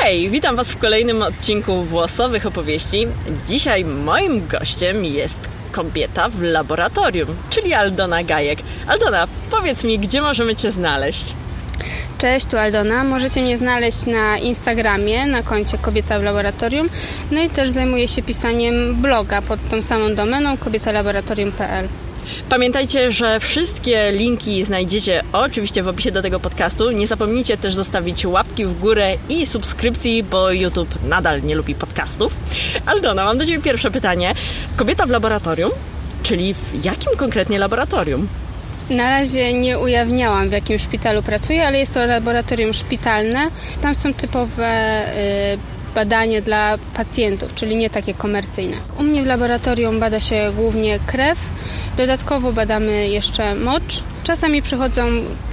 Hej, 0.00 0.30
witam 0.30 0.56
Was 0.56 0.72
w 0.72 0.78
kolejnym 0.78 1.22
odcinku 1.22 1.82
Włosowych 1.84 2.46
Opowieści. 2.46 3.06
Dzisiaj 3.48 3.84
moim 3.84 4.46
gościem 4.46 5.04
jest 5.04 5.48
kobieta 5.72 6.28
w 6.28 6.42
laboratorium, 6.42 7.28
czyli 7.50 7.74
Aldona 7.74 8.24
Gajek. 8.24 8.58
Aldona, 8.86 9.28
powiedz 9.50 9.84
mi, 9.84 9.98
gdzie 9.98 10.22
możemy 10.22 10.56
Cię 10.56 10.72
znaleźć? 10.72 11.34
Cześć, 12.18 12.46
tu 12.46 12.58
Aldona. 12.58 13.04
Możecie 13.04 13.42
mnie 13.42 13.56
znaleźć 13.56 14.06
na 14.06 14.38
Instagramie, 14.38 15.26
na 15.26 15.42
koncie 15.42 15.78
Kobieta 15.78 16.18
w 16.18 16.22
Laboratorium. 16.22 16.88
No 17.30 17.40
i 17.40 17.50
też 17.50 17.70
zajmuję 17.70 18.08
się 18.08 18.22
pisaniem 18.22 18.94
bloga 18.94 19.42
pod 19.42 19.68
tą 19.70 19.82
samą 19.82 20.14
domeną 20.14 20.56
kobietalaboratorium.pl. 20.56 21.88
Pamiętajcie, 22.48 23.12
że 23.12 23.40
wszystkie 23.40 24.12
linki 24.12 24.64
znajdziecie 24.64 25.22
oczywiście 25.32 25.82
w 25.82 25.88
opisie 25.88 26.10
do 26.10 26.22
tego 26.22 26.40
podcastu. 26.40 26.90
Nie 26.90 27.06
zapomnijcie 27.06 27.56
też 27.56 27.74
zostawić 27.74 28.26
łapki 28.26 28.64
w 28.64 28.78
górę 28.78 29.14
i 29.28 29.46
subskrypcji, 29.46 30.22
bo 30.22 30.50
YouTube 30.50 31.02
nadal 31.08 31.42
nie 31.42 31.54
lubi 31.54 31.74
podcastów. 31.74 32.32
Aldona, 32.86 33.24
mam 33.24 33.38
do 33.38 33.46
Ciebie 33.46 33.62
pierwsze 33.62 33.90
pytanie. 33.90 34.34
Kobieta 34.76 35.06
w 35.06 35.10
laboratorium, 35.10 35.70
czyli 36.22 36.54
w 36.54 36.84
jakim 36.84 37.16
konkretnie 37.16 37.58
laboratorium? 37.58 38.28
Na 38.90 39.08
razie 39.08 39.52
nie 39.52 39.78
ujawniałam, 39.78 40.48
w 40.48 40.52
jakim 40.52 40.78
szpitalu 40.78 41.22
pracuję, 41.22 41.66
ale 41.66 41.78
jest 41.78 41.94
to 41.94 42.06
laboratorium 42.06 42.74
szpitalne. 42.74 43.50
Tam 43.82 43.94
są 43.94 44.14
typowe 44.14 45.02
y, 45.54 45.77
badania 45.94 46.40
dla 46.40 46.78
pacjentów, 46.94 47.54
czyli 47.54 47.76
nie 47.76 47.90
takie 47.90 48.14
komercyjne. 48.14 48.76
U 48.98 49.02
mnie 49.02 49.22
w 49.22 49.26
laboratorium 49.26 50.00
bada 50.00 50.20
się 50.20 50.52
głównie 50.56 50.98
krew, 51.06 51.38
dodatkowo 51.96 52.52
badamy 52.52 53.08
jeszcze 53.08 53.54
mocz. 53.54 54.02
Czasami 54.24 54.62
przychodzą 54.62 55.02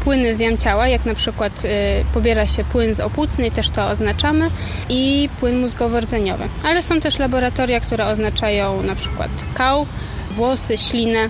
płyny 0.04 0.36
z 0.36 0.40
jam 0.40 0.58
ciała, 0.58 0.88
jak 0.88 1.06
na 1.06 1.16
przykład 1.16 1.66
y, 1.66 1.70
pobiera 2.14 2.48
się 2.48 2.64
płyn 2.64 2.94
z 2.94 3.00
opłucnej, 3.00 3.52
też 3.52 3.70
to 3.70 3.88
oznaczamy, 3.88 4.50
i 4.90 5.30
płyn 5.40 5.62
mózgowo-rdzeniowy. 5.62 6.48
Ale 6.64 6.84
są 6.84 7.00
też 7.00 7.20
laboratoria, 7.20 7.80
które 7.80 8.06
oznaczają 8.06 8.84
na 8.84 8.96
przykład 8.96 9.32
kał, 9.54 9.86
włosy, 10.32 10.78
ślinę, 10.78 11.30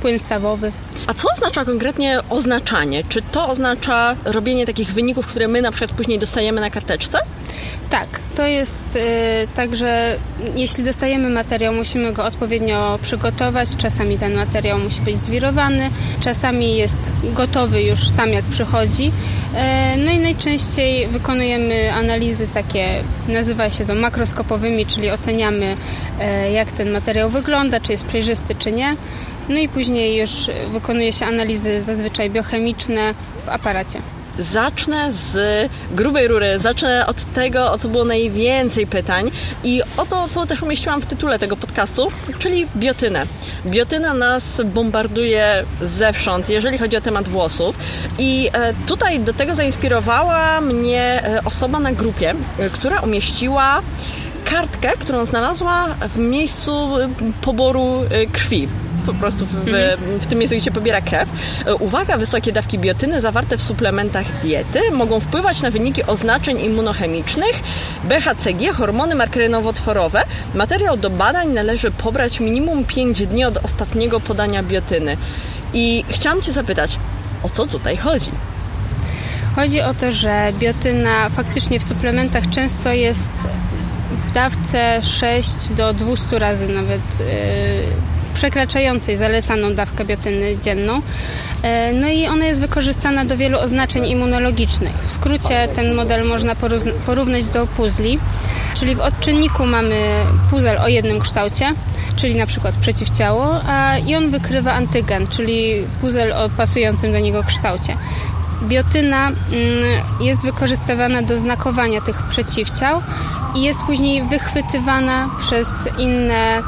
płyn 0.00 0.18
stawowy. 0.18 0.72
A 1.06 1.14
co 1.14 1.28
oznacza 1.34 1.64
konkretnie 1.64 2.20
oznaczanie? 2.30 3.04
Czy 3.08 3.22
to 3.22 3.48
oznacza 3.48 4.16
robienie 4.24 4.66
takich 4.66 4.92
wyników, 4.92 5.26
które 5.26 5.48
my 5.48 5.62
na 5.62 5.70
przykład 5.70 5.96
później 5.96 6.18
dostajemy 6.18 6.60
na 6.60 6.70
karteczce? 6.70 7.18
Tak, 7.90 8.08
to 8.36 8.46
jest 8.46 8.96
y, 8.96 9.48
tak, 9.54 9.76
że 9.76 10.18
jeśli 10.54 10.84
dostajemy 10.84 11.30
materiał, 11.30 11.74
musimy 11.74 12.12
go 12.12 12.24
odpowiednio 12.24 12.98
przygotować. 13.02 13.76
Czasami 13.76 14.18
ten 14.18 14.34
materiał 14.34 14.78
musi 14.78 15.00
być 15.00 15.16
zwirowany, 15.16 15.90
czasami 16.20 16.76
jest 16.76 17.12
gotowy 17.22 17.82
już 17.82 18.08
sam 18.08 18.28
jak 18.28 18.44
przychodzi. 18.44 19.12
E, 19.54 19.96
no 19.96 20.10
i 20.12 20.18
najczęściej 20.18 21.06
wykonujemy 21.06 21.92
analizy 21.92 22.48
takie, 22.48 23.04
nazywa 23.28 23.70
się 23.70 23.84
to 23.84 23.94
makroskopowymi, 23.94 24.86
czyli 24.86 25.10
oceniamy 25.10 25.76
e, 26.20 26.52
jak 26.52 26.72
ten 26.72 26.90
materiał 26.90 27.30
wygląda, 27.30 27.80
czy 27.80 27.92
jest 27.92 28.04
przejrzysty, 28.04 28.54
czy 28.54 28.72
nie. 28.72 28.96
No 29.48 29.58
i 29.58 29.68
później 29.68 30.16
już 30.16 30.30
wykonuje 30.70 31.12
się 31.12 31.26
analizy 31.26 31.82
zazwyczaj 31.82 32.30
biochemiczne 32.30 33.14
w 33.46 33.48
aparacie. 33.48 34.17
Zacznę 34.38 35.12
z 35.12 35.70
grubej 35.90 36.28
rury, 36.28 36.58
zacznę 36.58 37.06
od 37.06 37.32
tego, 37.34 37.72
o 37.72 37.78
co 37.78 37.88
było 37.88 38.04
najwięcej 38.04 38.86
pytań 38.86 39.30
i 39.64 39.82
o 39.96 40.06
to, 40.06 40.28
co 40.28 40.46
też 40.46 40.62
umieściłam 40.62 41.00
w 41.00 41.06
tytule 41.06 41.38
tego 41.38 41.56
podcastu, 41.56 42.12
czyli 42.38 42.66
biotynę. 42.76 43.26
Biotyna 43.66 44.14
nas 44.14 44.60
bombarduje 44.64 45.64
zewsząd, 45.82 46.48
jeżeli 46.48 46.78
chodzi 46.78 46.96
o 46.96 47.00
temat 47.00 47.28
włosów. 47.28 47.76
I 48.18 48.50
e, 48.52 48.74
tutaj 48.86 49.20
do 49.20 49.32
tego 49.32 49.54
zainspirowała 49.54 50.60
mnie 50.60 51.24
e, 51.24 51.44
osoba 51.44 51.80
na 51.80 51.92
grupie, 51.92 52.34
e, 52.58 52.70
która 52.70 53.00
umieściła 53.00 53.82
kartkę, 54.44 54.92
którą 54.98 55.24
znalazła 55.24 55.86
w 56.14 56.18
miejscu 56.18 56.88
poboru 57.42 58.04
krwi 58.32 58.68
po 59.08 59.14
prostu 59.14 59.46
w, 59.46 59.52
w, 59.52 60.22
w 60.22 60.26
tym 60.26 60.38
miejscu, 60.38 60.56
gdzie 60.56 60.64
się 60.64 60.70
pobiera 60.70 61.00
krew. 61.00 61.28
E, 61.66 61.74
uwaga, 61.74 62.18
wysokie 62.18 62.52
dawki 62.52 62.78
biotyny 62.78 63.20
zawarte 63.20 63.58
w 63.58 63.62
suplementach 63.62 64.40
diety 64.42 64.80
mogą 64.92 65.20
wpływać 65.20 65.62
na 65.62 65.70
wyniki 65.70 66.04
oznaczeń 66.04 66.60
immunochemicznych, 66.60 67.62
BHCG, 68.04 68.72
hormony 68.72 69.14
markery 69.14 69.48
nowotworowe. 69.48 70.24
Materiał 70.54 70.96
do 70.96 71.10
badań 71.10 71.48
należy 71.48 71.90
pobrać 71.90 72.40
minimum 72.40 72.84
5 72.84 73.26
dni 73.26 73.44
od 73.44 73.56
ostatniego 73.64 74.20
podania 74.20 74.62
biotyny. 74.62 75.16
I 75.74 76.04
chciałam 76.08 76.42
Cię 76.42 76.52
zapytać, 76.52 76.98
o 77.42 77.48
co 77.48 77.66
tutaj 77.66 77.96
chodzi? 77.96 78.30
Chodzi 79.56 79.80
o 79.80 79.94
to, 79.94 80.12
że 80.12 80.52
biotyna 80.58 81.28
faktycznie 81.28 81.80
w 81.80 81.82
suplementach 81.82 82.50
często 82.50 82.92
jest 82.92 83.32
w 84.10 84.32
dawce 84.32 85.02
6 85.02 85.68
do 85.76 85.94
200 85.94 86.38
razy 86.38 86.68
nawet 86.68 87.20
yy, 87.20 88.17
przekraczającej 88.34 89.16
zalecaną 89.16 89.74
dawkę 89.74 90.04
biotyny 90.04 90.58
dzienną. 90.62 91.02
E, 91.62 91.92
no 91.92 92.08
i 92.08 92.26
ona 92.26 92.46
jest 92.46 92.60
wykorzystana 92.60 93.24
do 93.24 93.36
wielu 93.36 93.58
oznaczeń 93.58 94.06
immunologicznych. 94.06 94.94
W 94.94 95.12
skrócie 95.12 95.68
ten 95.76 95.94
model 95.94 96.24
można 96.24 96.54
porównać 97.06 97.46
do 97.46 97.66
puzli, 97.66 98.18
czyli 98.74 98.94
w 98.94 99.00
odczynniku 99.00 99.66
mamy 99.66 100.00
puzzle 100.50 100.82
o 100.82 100.88
jednym 100.88 101.20
kształcie, 101.20 101.72
czyli 102.16 102.36
na 102.36 102.46
przykład 102.46 102.74
przeciwciało, 102.74 103.60
a 103.66 103.98
i 103.98 104.14
on 104.14 104.30
wykrywa 104.30 104.72
antygen, 104.72 105.26
czyli 105.26 105.86
puzzle 106.00 106.36
o 106.36 106.48
pasującym 106.48 107.12
do 107.12 107.18
niego 107.18 107.42
kształcie. 107.42 107.96
Biotyna 108.62 109.28
mm, 109.28 109.36
jest 110.20 110.42
wykorzystywana 110.42 111.22
do 111.22 111.38
znakowania 111.38 112.00
tych 112.00 112.22
przeciwciał 112.22 113.02
i 113.54 113.62
jest 113.62 113.80
później 113.82 114.22
wychwytywana 114.22 115.30
przez 115.40 115.68
inne 115.98 116.62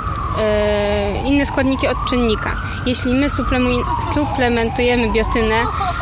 inne 1.24 1.46
składniki 1.46 1.88
odczynnika. 1.88 2.56
Jeśli 2.86 3.14
my 3.14 3.26
suplementujemy 4.14 5.10
biotynę, 5.12 5.54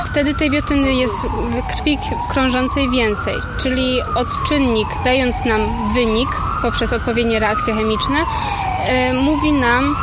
wtedy 0.06 0.34
tej 0.34 0.50
biotyny 0.50 0.94
jest 0.94 1.14
w 1.22 1.76
krwi 1.76 1.98
krążącej 2.28 2.90
więcej, 2.90 3.34
czyli 3.58 4.02
odczynnik 4.14 4.88
dając 5.04 5.44
nam 5.44 5.60
wynik 5.94 6.28
poprzez 6.62 6.92
odpowiednie 6.92 7.38
reakcje 7.38 7.74
chemiczne, 7.74 8.18
e, 8.84 9.12
mówi 9.12 9.52
nam, 9.52 9.96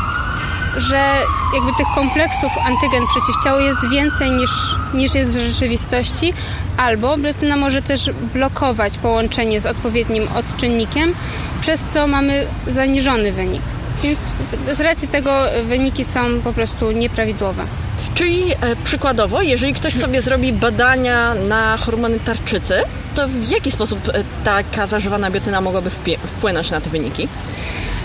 że 0.78 1.14
jakby 1.54 1.74
tych 1.78 1.88
kompleksów 1.96 2.52
antygen 2.66 3.04
przeciwciało 3.08 3.60
jest 3.60 3.90
więcej 3.90 4.32
niż, 4.32 4.52
niż 4.94 5.16
jest 5.16 5.38
w 5.38 5.48
rzeczywistości, 5.48 6.34
albo 6.78 7.18
biotyna 7.18 7.58
może 7.58 7.82
też 7.82 8.10
blokować 8.34 8.98
połączenie 8.98 9.62
z 9.62 9.66
odpowiednim 9.66 10.28
odczynnikiem, 10.36 11.14
przez 11.62 11.84
co 11.94 12.08
mamy 12.08 12.48
zaniżony 12.68 13.32
wynik. 13.32 13.62
Więc 14.04 14.30
z 14.74 14.80
racji 14.80 15.08
tego 15.08 15.32
wyniki 15.64 16.06
są 16.06 16.42
po 16.44 16.54
prostu 16.54 16.92
nieprawidłowe. 16.92 17.64
Czyli 18.16 18.52
e, 18.52 18.76
przykładowo, 18.84 19.42
jeżeli 19.42 19.74
ktoś 19.74 19.94
sobie 19.94 20.22
zrobi 20.22 20.54
badania 20.54 21.34
na 21.34 21.78
hormony 21.78 22.20
tarczycy, 22.20 22.82
to 23.16 23.28
w 23.28 23.50
jaki 23.50 23.72
sposób 23.72 24.00
e, 24.14 24.24
taka 24.44 24.88
zażywana 24.88 25.32
biotyna 25.32 25.62
mogłaby 25.62 25.90
wpłynąć 26.28 26.72
na 26.72 26.82
te 26.82 26.90
wyniki? 26.90 27.28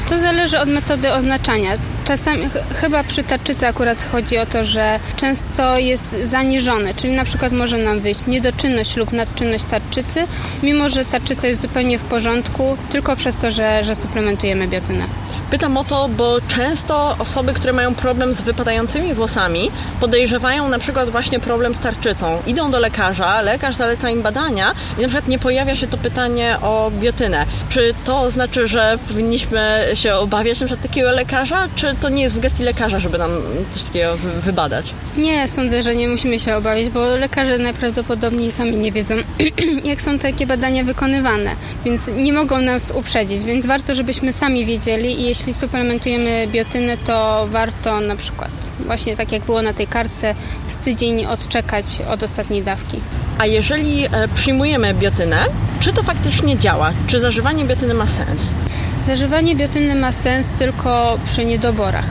To 0.09 0.19
zależy 0.19 0.59
od 0.59 0.69
metody 0.69 1.13
oznaczania. 1.13 1.71
Czasami, 2.05 2.49
chyba 2.75 3.05
przy 3.05 3.25
tarczycy 3.25 3.67
akurat 3.67 3.99
chodzi 4.13 4.39
o 4.39 4.47
to, 4.47 4.65
że 4.65 5.01
często 5.17 5.79
jest 5.79 6.17
zaniżone, 6.25 6.95
czyli 6.95 7.13
na 7.13 7.25
przykład 7.25 7.53
może 7.53 7.79
nam 7.79 8.01
wyjść 8.01 8.27
niedoczynność 8.27 8.97
lub 8.97 9.13
nadczynność 9.13 9.65
tarczycy, 9.71 10.27
mimo 10.63 10.89
że 10.89 11.05
tarczyca 11.05 11.47
jest 11.47 11.63
zupełnie 11.63 11.99
w 11.99 12.03
porządku, 12.03 12.77
tylko 12.93 13.17
przez 13.17 13.37
to, 13.37 13.51
że, 13.51 13.85
że 13.85 13.95
suplementujemy 13.95 14.69
biotynę. 14.69 15.05
Pytam 15.51 15.77
o 15.77 15.85
to, 15.85 16.09
bo 16.09 16.41
często 16.49 17.17
osoby, 17.19 17.55
które 17.55 17.73
mają 17.73 17.95
problem 17.95 18.35
z 18.35 18.41
wypadającymi 18.41 19.15
włosami, 19.15 19.71
podejrzewają 20.01 20.69
na 20.69 20.79
przykład 20.79 21.11
właśnie 21.11 21.41
problem 21.41 21.75
z 21.75 21.79
tarczycą. 21.79 22.43
Idą 22.47 22.71
do 22.71 22.79
lekarza, 22.79 23.41
lekarz 23.41 23.77
zaleca 23.77 24.11
im 24.11 24.23
badania 24.23 24.75
i 24.99 25.03
na 25.03 25.09
przykład 25.09 25.29
nie 25.29 25.39
pojawia 25.39 25.77
się 25.77 25.87
to 25.87 25.97
pytanie 25.97 26.57
o 26.63 26.91
biotynę. 27.01 27.47
Czy 27.69 27.95
to 28.05 28.31
znaczy, 28.31 28.69
że 28.69 28.99
powinniśmy 29.09 29.89
się 29.95 30.15
obawiać 30.15 30.61
na 30.61 30.67
przykład 30.67 30.89
takiego 30.89 31.11
lekarza, 31.11 31.69
czy 31.77 31.90
to 31.95 32.09
nie 32.09 32.23
jest 32.23 32.35
w 32.35 32.41
gestii 32.41 32.63
lekarza, 32.63 33.01
żeby 33.01 33.19
nam 33.19 33.31
coś 33.73 33.83
takiego 33.83 34.17
wybadać? 34.43 34.95
Nie, 35.17 35.49
sądzę, 35.49 35.83
że 35.83 35.95
nie 35.95 36.09
musimy 36.09 36.39
się 36.39 36.57
obawiać, 36.57 36.89
bo 36.89 37.17
lekarze 37.17 37.59
najprawdopodobniej 37.59 38.53
sami 38.53 38.77
nie 38.77 38.93
wiedzą, 38.93 39.15
jak 39.85 40.03
są 40.03 40.19
takie 40.19 40.47
badania 40.47 40.85
wykonywane, 40.85 41.51
więc 41.85 42.11
nie 42.17 42.33
mogą 42.33 42.61
nas 42.61 42.91
uprzedzić, 42.91 43.45
więc 43.45 43.67
warto, 43.67 43.95
żebyśmy 43.95 44.33
sami 44.33 44.67
wiedzieli 44.67 45.21
i 45.21 45.23
jeśli 45.23 45.51
jeśli 45.51 45.61
suplementujemy 45.61 46.47
biotynę, 46.53 46.97
to 46.97 47.47
warto 47.51 48.01
na 48.01 48.17
przykład, 48.17 48.51
właśnie 48.87 49.17
tak 49.17 49.33
jak 49.33 49.43
było 49.43 49.63
na 49.63 49.73
tej 49.73 49.87
kartce, 49.87 50.35
z 50.69 50.77
tydzień 50.77 51.27
odczekać 51.27 51.85
od 52.09 52.23
ostatniej 52.23 52.63
dawki. 52.63 53.01
A 53.39 53.47
jeżeli 53.47 54.05
e, 54.05 54.29
przyjmujemy 54.35 54.95
biotynę, 54.95 55.45
czy 55.81 55.93
to 55.93 56.03
faktycznie 56.03 56.59
działa? 56.59 56.93
Czy 57.07 57.21
zażywanie 57.21 57.65
biotyny 57.65 57.95
ma 57.95 58.07
sens? 58.07 58.43
Zażywanie 59.07 59.57
biotyny 59.57 59.95
ma 59.95 60.13
sens 60.13 60.49
tylko 60.49 61.19
przy 61.27 61.45
niedoborach. 61.45 62.05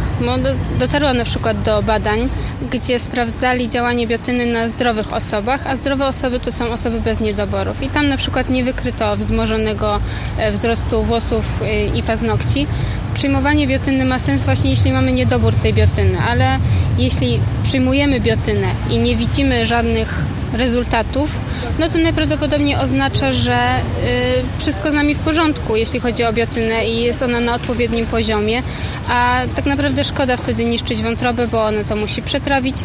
Dotarła 0.80 1.14
na 1.14 1.24
przykład 1.24 1.62
do 1.62 1.84
badań, 1.84 2.30
gdzie 2.72 3.00
sprawdzali 3.00 3.70
działanie 3.70 4.08
biotyny 4.08 4.46
na 4.46 4.68
zdrowych 4.68 5.14
osobach, 5.14 5.68
a 5.68 5.76
zdrowe 5.76 6.08
osoby 6.08 6.40
to 6.40 6.52
są 6.52 6.72
osoby 6.72 7.02
bez 7.02 7.22
niedoborów. 7.22 7.84
I 7.84 7.90
tam 7.90 8.10
na 8.10 8.18
przykład 8.18 8.50
nie 8.50 8.64
wykryto 8.64 9.16
wzmożonego 9.16 10.00
e, 10.38 10.52
wzrostu 10.52 11.04
włosów 11.04 11.62
e, 11.62 11.86
i 11.86 12.04
paznokci. 12.04 12.68
Przyjmowanie 13.14 13.68
biotyny 13.68 14.06
ma 14.06 14.20
sens 14.20 14.44
właśnie 14.44 14.70
jeśli 14.70 14.92
mamy 14.92 15.12
niedobór 15.12 15.54
tej 15.54 15.74
biotyny, 15.74 16.20
ale 16.30 16.58
jeśli 16.98 17.40
przyjmujemy 17.64 18.20
biotynę 18.20 18.68
i 18.90 19.00
nie 19.00 19.16
widzimy 19.16 19.66
żadnych 19.66 20.24
rezultatów, 20.54 21.40
no 21.80 21.90
to 21.90 21.98
najprawdopodobniej 21.98 22.76
oznacza, 22.76 23.32
że 23.32 23.58
y, 23.58 24.60
wszystko 24.60 24.92
z 24.92 24.94
nami 24.94 25.16
w 25.16 25.20
porządku, 25.20 25.76
jeśli 25.76 26.00
chodzi 26.00 26.24
o 26.24 26.34
biotynę 26.34 26.86
i 26.86 27.02
jest 27.02 27.22
ona 27.22 27.40
na 27.40 27.56
odpowiednim 27.56 28.06
poziomie, 28.06 28.64
a 29.10 29.40
tak 29.56 29.66
naprawdę 29.66 30.04
szkoda 30.04 30.38
wtedy 30.38 30.66
niszczyć 30.66 31.02
wątrobę, 31.02 31.48
bo 31.48 31.64
ona 31.64 31.84
to 31.84 31.96
musi 31.96 32.22
przetrawić 32.22 32.76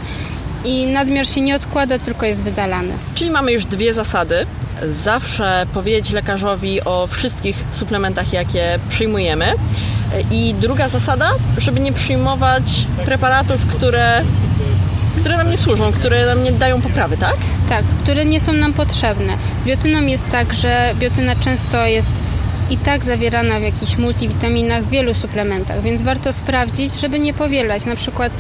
i 0.65 0.87
nadmiar 0.87 1.27
się 1.27 1.41
nie 1.41 1.57
odkłada, 1.57 1.99
tylko 1.99 2.27
jest 2.27 2.45
wydalany. 2.45 2.93
Czyli 3.15 3.31
mamy 3.31 3.53
już 3.53 3.65
dwie 3.65 3.95
zasady. 3.95 4.47
Zawsze 4.89 5.67
powiedzieć 5.75 6.11
lekarzowi 6.11 6.85
o 6.85 7.07
wszystkich 7.07 7.57
suplementach, 7.79 8.33
jakie 8.33 8.79
przyjmujemy. 8.89 9.53
I 10.31 10.55
druga 10.61 10.89
zasada, 10.89 11.31
żeby 11.59 11.81
nie 11.81 11.93
przyjmować 11.93 12.87
preparatów, 13.05 13.67
które 13.67 14.25
które 15.21 15.37
nam 15.37 15.51
nie 15.51 15.59
służą, 15.59 15.93
które 15.93 16.27
nam 16.27 16.43
nie 16.43 16.53
dają 16.53 16.83
poprawy, 16.83 17.17
tak? 17.17 17.37
Tak, 17.69 17.85
które 18.03 18.25
nie 18.25 18.41
są 18.41 18.53
nam 18.53 18.73
potrzebne. 18.73 19.37
Z 19.61 19.65
biotyną 19.65 20.07
jest 20.07 20.29
tak, 20.29 20.55
że 20.55 20.95
biotyna 20.99 21.37
często 21.37 21.87
jest 21.87 22.09
i 22.71 22.77
tak 22.79 23.05
zawierana 23.05 23.61
w 23.61 23.63
jakichś 23.63 23.97
multivitaminach, 23.97 24.85
w 24.85 24.91
wielu 24.91 25.15
suplementach, 25.15 25.83
więc 25.83 26.03
warto 26.03 26.33
sprawdzić, 26.33 26.95
żeby 26.95 27.19
nie 27.19 27.35
powielać. 27.35 27.85
Na 27.85 27.97
przykład 27.97 28.33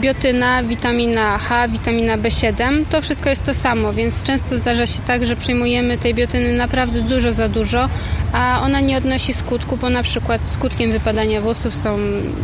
biotyna, 0.00 0.62
witamina 0.62 1.38
H, 1.38 1.68
witamina 1.68 2.18
B7, 2.18 2.84
to 2.90 3.02
wszystko 3.02 3.30
jest 3.30 3.46
to 3.46 3.54
samo, 3.54 3.92
więc 3.92 4.22
często 4.22 4.58
zdarza 4.58 4.86
się 4.86 5.00
tak, 5.06 5.26
że 5.26 5.36
przyjmujemy 5.36 5.98
tej 5.98 6.14
biotyny 6.14 6.52
naprawdę 6.52 7.02
dużo 7.02 7.32
za 7.32 7.48
dużo, 7.48 7.88
a 8.32 8.60
ona 8.64 8.80
nie 8.80 8.96
odnosi 8.96 9.32
skutku, 9.32 9.76
bo 9.76 9.90
na 9.90 10.02
przykład 10.02 10.46
skutkiem 10.46 10.92
wypadania 10.92 11.40
włosów 11.40 11.74
są 11.74 11.98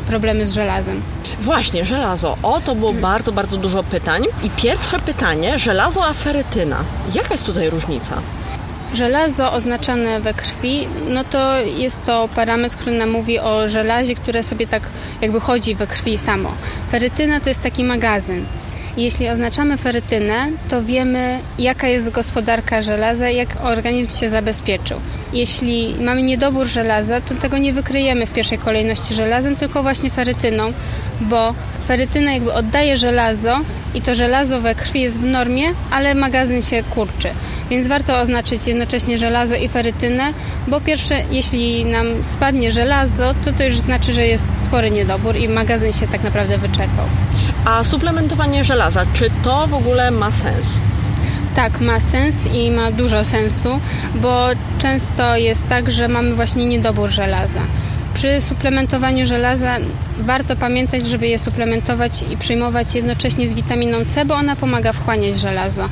problemy 0.06 0.46
z 0.46 0.52
żelazem. 0.52 1.02
Właśnie, 1.44 1.84
żelazo. 1.84 2.36
O, 2.42 2.60
to 2.60 2.74
było 2.74 2.92
bardzo, 2.92 3.32
bardzo 3.32 3.56
dużo 3.56 3.82
pytań. 3.82 4.24
I 4.42 4.50
pierwsze 4.50 5.00
pytanie, 5.00 5.58
żelazo 5.58 6.06
a 6.06 6.12
ferytyna. 6.12 6.76
Jaka 7.14 7.34
jest 7.34 7.44
tutaj 7.44 7.70
różnica? 7.70 8.14
Żelazo 8.94 9.52
oznaczane 9.52 10.20
we 10.20 10.34
krwi, 10.34 10.88
no 11.08 11.24
to 11.24 11.58
jest 11.58 12.04
to 12.04 12.28
parametr, 12.34 12.76
który 12.76 12.98
nam 12.98 13.10
mówi 13.10 13.38
o 13.38 13.68
żelazie, 13.68 14.14
które 14.14 14.42
sobie 14.42 14.66
tak 14.66 14.82
jakby 15.20 15.40
chodzi 15.40 15.74
we 15.74 15.86
krwi 15.86 16.18
samo. 16.18 16.52
Ferytyna 16.90 17.40
to 17.40 17.48
jest 17.48 17.62
taki 17.62 17.84
magazyn. 17.84 18.44
Jeśli 18.96 19.28
oznaczamy 19.28 19.76
ferytynę, 19.76 20.48
to 20.68 20.82
wiemy, 20.82 21.38
jaka 21.58 21.88
jest 21.88 22.10
gospodarka 22.10 22.82
żelaza 22.82 23.30
jak 23.30 23.48
organizm 23.62 24.18
się 24.20 24.30
zabezpieczył. 24.30 25.00
Jeśli 25.32 25.94
mamy 26.00 26.22
niedobór 26.22 26.66
żelaza, 26.66 27.20
to 27.20 27.34
tego 27.34 27.58
nie 27.58 27.72
wykryjemy 27.72 28.26
w 28.26 28.32
pierwszej 28.32 28.58
kolejności 28.58 29.14
żelazem, 29.14 29.56
tylko 29.56 29.82
właśnie 29.82 30.10
ferytyną, 30.10 30.72
bo 31.20 31.54
ferytyna 31.88 32.32
jakby 32.32 32.52
oddaje 32.52 32.96
żelazo 32.96 33.60
i 33.94 34.02
to 34.02 34.14
żelazo 34.14 34.60
we 34.60 34.74
krwi 34.74 35.00
jest 35.00 35.20
w 35.20 35.24
normie, 35.24 35.64
ale 35.90 36.14
magazyn 36.14 36.62
się 36.62 36.82
kurczy. 36.82 37.28
Więc 37.70 37.88
warto 37.88 38.20
oznaczyć 38.20 38.66
jednocześnie 38.66 39.18
żelazo 39.18 39.54
i 39.54 39.68
ferytynę, 39.68 40.32
bo 40.68 40.80
pierwsze, 40.80 41.22
jeśli 41.30 41.84
nam 41.84 42.06
spadnie 42.24 42.72
żelazo, 42.72 43.34
to 43.44 43.52
to 43.52 43.64
już 43.64 43.78
znaczy, 43.78 44.12
że 44.12 44.26
jest 44.26 44.44
spory 44.64 44.90
niedobór 44.90 45.36
i 45.36 45.48
magazyn 45.48 45.92
się 45.92 46.08
tak 46.08 46.22
naprawdę 46.22 46.58
wyczerpał. 46.58 47.06
A 47.64 47.84
suplementowanie 47.84 48.64
żelaza, 48.64 49.06
czy 49.14 49.30
to 49.42 49.66
w 49.66 49.74
ogóle 49.74 50.10
ma 50.10 50.32
sens? 50.32 50.68
Tak, 51.56 51.80
ma 51.80 52.00
sens 52.00 52.36
i 52.52 52.70
ma 52.70 52.90
dużo 52.90 53.24
sensu, 53.24 53.80
bo 54.14 54.46
często 54.78 55.36
jest 55.36 55.68
tak, 55.68 55.90
że 55.90 56.08
mamy 56.08 56.34
właśnie 56.34 56.66
niedobór 56.66 57.10
żelaza. 57.10 57.60
Przy 58.14 58.42
suplementowaniu 58.42 59.26
żelaza 59.26 59.76
warto 60.18 60.56
pamiętać, 60.56 61.06
żeby 61.06 61.26
je 61.26 61.38
suplementować 61.38 62.24
i 62.30 62.36
przyjmować 62.36 62.94
jednocześnie 62.94 63.48
z 63.48 63.54
witaminą 63.54 64.04
C, 64.08 64.24
bo 64.24 64.34
ona 64.34 64.56
pomaga 64.56 64.92
wchłaniać 64.92 65.36
żelazo. 65.36 65.88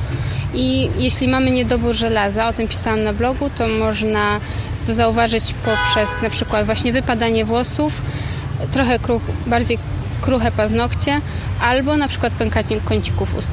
I 0.55 0.91
jeśli 0.99 1.29
mamy 1.29 1.51
niedobór 1.51 1.95
żelaza, 1.95 2.49
o 2.49 2.53
tym 2.53 2.69
pisałam 2.69 3.03
na 3.03 3.13
blogu, 3.13 3.51
to 3.51 3.69
można 3.69 4.41
to 4.87 4.95
zauważyć 4.95 5.55
poprzez 5.65 6.23
na 6.23 6.31
przykład 6.31 6.67
właśnie 6.67 6.93
wypadanie 6.93 7.45
włosów, 7.45 8.01
trochę 8.71 8.99
kruch, 8.99 9.23
bardziej 9.47 9.79
kruche 10.23 10.53
paznokcie 10.53 11.21
albo 11.61 11.97
na 11.97 12.09
przykład 12.09 12.33
pękanie 12.33 12.81
kącików 12.85 13.37
ust. 13.39 13.51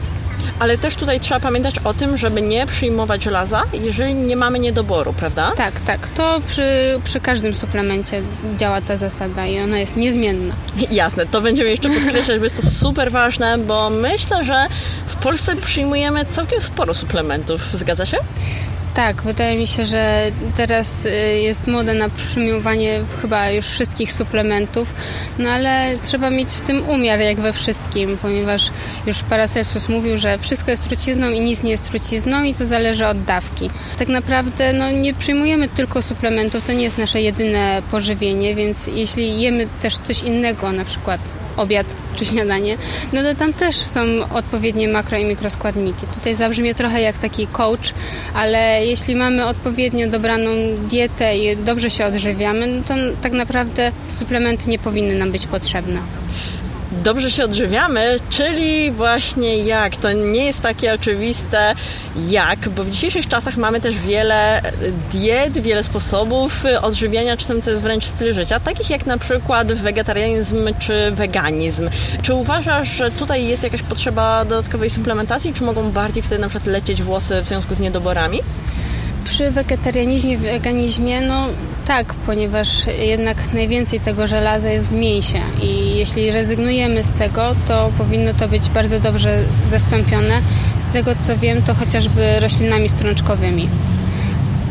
Ale 0.60 0.78
też 0.78 0.96
tutaj 0.96 1.20
trzeba 1.20 1.40
pamiętać 1.40 1.80
o 1.84 1.94
tym, 1.94 2.18
żeby 2.18 2.42
nie 2.42 2.68
przyjmować 2.68 3.24
żelaza, 3.24 3.64
jeżeli 3.74 4.16
nie 4.16 4.36
mamy 4.36 4.60
niedoboru, 4.60 5.14
prawda? 5.14 5.52
Tak, 5.56 5.80
tak. 5.80 6.08
To 6.08 6.42
przy, 6.48 7.00
przy 7.04 7.20
każdym 7.20 7.56
suplemencie 7.56 8.22
działa 8.58 8.82
ta 8.82 8.98
zasada 8.98 9.48
i 9.48 9.60
ona 9.60 9.80
jest 9.80 9.96
niezmienna. 9.96 10.54
Jasne, 10.92 11.26
to 11.26 11.42
będziemy 11.42 11.70
jeszcze 11.70 11.90
podkreślać, 11.90 12.38
bo 12.38 12.44
jest 12.44 12.62
to 12.62 12.70
super 12.70 13.12
ważne, 13.12 13.58
bo 13.58 13.90
myślę, 13.90 14.44
że 14.44 14.68
w 15.08 15.16
Polsce 15.16 15.56
przyjmujemy 15.56 16.26
całkiem 16.26 16.62
sporo 16.62 16.94
suplementów. 16.94 17.62
Zgadza 17.74 18.06
się? 18.06 18.18
Tak, 18.94 19.24
wydaje 19.24 19.58
mi 19.58 19.68
się, 19.68 19.86
że 19.86 20.32
teraz 20.58 21.06
y, 21.06 21.40
jest 21.40 21.68
moda 21.68 21.94
na 21.94 22.10
przyjmowanie 22.10 23.02
chyba 23.22 23.50
już 23.52 23.66
wszystkich 23.66 24.14
suplementów, 24.14 24.94
no 25.40 25.50
ale 25.50 25.98
trzeba 26.04 26.30
mieć 26.30 26.50
w 26.50 26.62
tym 26.62 26.90
umiar 26.90 27.20
jak 27.20 27.40
we 27.40 27.54
wszystkim, 27.54 28.18
ponieważ 28.22 28.72
już 29.06 29.24
Paracelsus 29.24 29.90
mówił, 29.90 30.18
że 30.18 30.38
wszystko 30.38 30.72
jest 30.72 30.88
trucizną 30.88 31.30
i 31.30 31.40
nic 31.40 31.64
nie 31.64 31.72
jest 31.72 31.90
trucizną 31.90 32.44
i 32.44 32.54
to 32.54 32.66
zależy 32.66 33.08
od 33.08 33.24
dawki. 33.24 33.70
Tak 33.98 34.08
naprawdę 34.08 34.74
no, 34.74 34.92
nie 34.92 35.14
przyjmujemy 35.14 35.70
tylko 35.70 36.02
suplementów, 36.02 36.66
to 36.66 36.74
nie 36.74 36.84
jest 36.84 36.98
nasze 36.98 37.22
jedyne 37.22 37.82
pożywienie, 37.92 38.56
więc 38.56 38.88
jeśli 38.88 39.42
jemy 39.42 39.68
też 39.82 39.98
coś 39.98 40.24
innego, 40.24 40.72
na 40.72 40.86
przykład 40.86 41.22
obiad 41.60 41.96
czy 42.18 42.26
śniadanie, 42.26 42.78
no 43.14 43.22
to 43.22 43.36
tam 43.36 43.54
też 43.54 43.76
są 43.76 44.02
odpowiednie 44.34 44.88
makro 44.88 45.18
i 45.18 45.26
mikroskładniki. 45.26 46.06
Tutaj 46.16 46.36
zabrzmie 46.36 46.76
trochę 46.76 47.02
jak 47.02 47.18
taki 47.18 47.48
coach, 47.48 47.94
ale 48.34 48.86
jeśli 48.86 49.16
mamy 49.16 49.46
odpowiednio 49.46 50.08
dobraną 50.08 50.50
dietę 50.90 51.38
i 51.38 51.58
dobrze 51.58 51.90
się 51.90 52.06
odżywiamy, 52.06 52.68
no 52.68 52.84
to 52.88 52.94
tak 53.22 53.32
naprawdę 53.32 53.92
suplementy 54.10 54.70
nie 54.70 54.80
powinny 54.80 55.16
nam 55.16 55.32
być 55.32 55.48
potrzebne 55.48 56.00
dobrze 57.04 57.32
się 57.32 57.44
odżywiamy, 57.44 58.16
czyli 58.30 58.92
właśnie 58.92 59.58
jak. 59.58 59.96
To 59.96 60.12
nie 60.12 60.46
jest 60.46 60.62
takie 60.62 60.94
oczywiste 60.94 61.76
jak, 62.28 62.70
bo 62.70 62.84
w 62.84 62.90
dzisiejszych 62.90 63.28
czasach 63.28 63.58
mamy 63.58 63.82
też 63.82 63.96
wiele 63.96 64.62
diet, 65.12 65.58
wiele 65.58 65.84
sposobów 65.84 66.64
odżywiania, 66.82 67.38
czasem 67.38 67.62
to 67.62 67.70
jest 67.70 67.82
wręcz 67.82 68.06
styl 68.06 68.34
życia, 68.34 68.60
takich 68.60 68.90
jak 68.90 69.06
na 69.06 69.18
przykład 69.18 69.74
wegetarianizm 69.74 70.68
czy 70.80 71.12
weganizm. 71.12 71.90
Czy 72.22 72.34
uważasz, 72.34 72.88
że 72.88 73.12
tutaj 73.12 73.48
jest 73.48 73.64
jakaś 73.64 73.82
potrzeba 73.82 74.46
dodatkowej 74.46 74.90
suplementacji, 74.90 75.54
czy 75.54 75.64
mogą 75.64 75.92
bardziej 75.92 76.24
wtedy 76.24 76.42
na 76.42 76.50
przykład 76.50 76.68
lecieć 76.68 77.04
włosy 77.04 77.42
w 77.42 77.48
związku 77.48 77.76
z 77.76 77.80
niedoborami? 77.80 78.40
Przy 79.40 79.52
wegetarianizmie, 79.52 80.38
weganizmie, 80.38 81.22
no 81.22 81.48
tak, 81.88 82.14
ponieważ 82.14 82.88
jednak 82.88 83.54
najwięcej 83.54 84.00
tego 84.00 84.28
żelaza 84.28 84.70
jest 84.70 84.90
w 84.90 84.94
mięsie 84.94 85.40
i 85.62 85.98
jeśli 85.98 86.32
rezygnujemy 86.32 87.04
z 87.04 87.12
tego, 87.12 87.56
to 87.68 87.92
powinno 87.98 88.34
to 88.34 88.48
być 88.48 88.70
bardzo 88.70 89.00
dobrze 89.00 89.44
zastąpione. 89.70 90.42
Z 90.90 90.94
tego 90.94 91.12
co 91.20 91.38
wiem, 91.38 91.62
to 91.62 91.74
chociażby 91.74 92.40
roślinami 92.40 92.90
strączkowymi. 92.90 93.70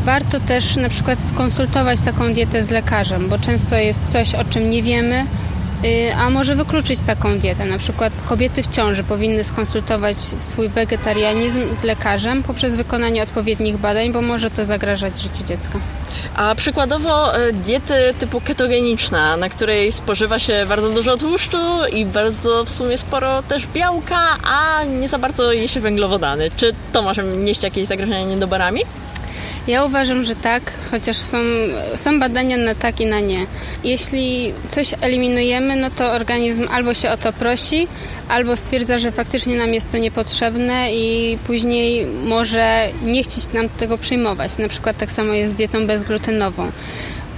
Warto 0.04 0.40
też 0.40 0.76
na 0.76 0.88
przykład 0.88 1.18
skonsultować 1.18 2.00
taką 2.00 2.32
dietę 2.32 2.64
z 2.64 2.70
lekarzem, 2.70 3.28
bo 3.28 3.38
często 3.38 3.76
jest 3.76 4.06
coś, 4.06 4.34
o 4.34 4.44
czym 4.44 4.70
nie 4.70 4.82
wiemy, 4.82 5.26
a 6.16 6.30
może 6.30 6.54
wykluczyć 6.54 7.00
taką 7.00 7.38
dietę. 7.38 7.64
Na 7.64 7.78
przykład 7.78 8.12
kobiety 8.26 8.62
w 8.62 8.66
ciąży 8.66 9.04
powinny 9.04 9.44
skonsultować 9.44 10.16
swój 10.40 10.68
wegetarianizm 10.68 11.74
z 11.74 11.82
lekarzem 11.84 12.42
poprzez 12.42 12.76
wykonanie 12.76 13.22
odpowiednich 13.22 13.76
badań, 13.76 14.12
bo 14.12 14.22
może 14.22 14.50
to 14.50 14.64
zagrażać 14.64 15.20
życiu 15.20 15.44
dziecka. 15.46 15.78
A 16.36 16.54
przykładowo 16.54 17.36
e, 17.36 17.52
diety 17.52 17.94
typu 18.18 18.40
ketogeniczna, 18.40 19.36
na 19.36 19.48
której 19.48 19.92
spożywa 19.92 20.38
się 20.38 20.66
bardzo 20.68 20.90
dużo 20.90 21.16
tłuszczu 21.16 21.86
i 21.92 22.04
bardzo 22.04 22.64
w 22.64 22.70
sumie 22.70 22.98
sporo 22.98 23.42
też 23.42 23.66
białka, 23.74 24.36
a 24.44 24.84
nie 24.84 25.08
za 25.08 25.18
bardzo 25.18 25.52
je 25.52 25.68
się 25.68 25.80
węglowodany. 25.80 26.50
Czy 26.56 26.74
to 26.92 27.02
może 27.02 27.24
nieść 27.24 27.62
jakieś 27.62 27.86
zagrożenia 27.86 28.24
niedoborami? 28.24 28.80
Ja 29.66 29.84
uważam, 29.84 30.24
że 30.24 30.36
tak, 30.36 30.72
chociaż 30.90 31.16
są, 31.16 31.38
są 31.96 32.20
badania 32.20 32.56
na 32.56 32.74
tak 32.74 33.00
i 33.00 33.06
na 33.06 33.20
nie. 33.20 33.46
Jeśli 33.84 34.52
coś 34.68 34.94
eliminujemy, 35.00 35.76
no 35.76 35.90
to 35.90 36.12
organizm 36.12 36.68
albo 36.70 36.94
się 36.94 37.10
o 37.10 37.16
to 37.16 37.32
prosi, 37.32 37.88
albo 38.28 38.56
stwierdza, 38.56 38.98
że 38.98 39.12
faktycznie 39.12 39.56
nam 39.56 39.74
jest 39.74 39.92
to 39.92 39.98
niepotrzebne 39.98 40.92
i 40.92 41.38
później 41.46 42.06
może 42.06 42.88
nie 43.04 43.22
chcieć 43.22 43.52
nam 43.52 43.68
tego 43.68 43.98
przyjmować. 43.98 44.58
Na 44.58 44.68
przykład 44.68 44.96
tak 44.96 45.10
samo 45.10 45.32
jest 45.32 45.54
z 45.54 45.56
dietą 45.56 45.86
bezglutenową. 45.86 46.70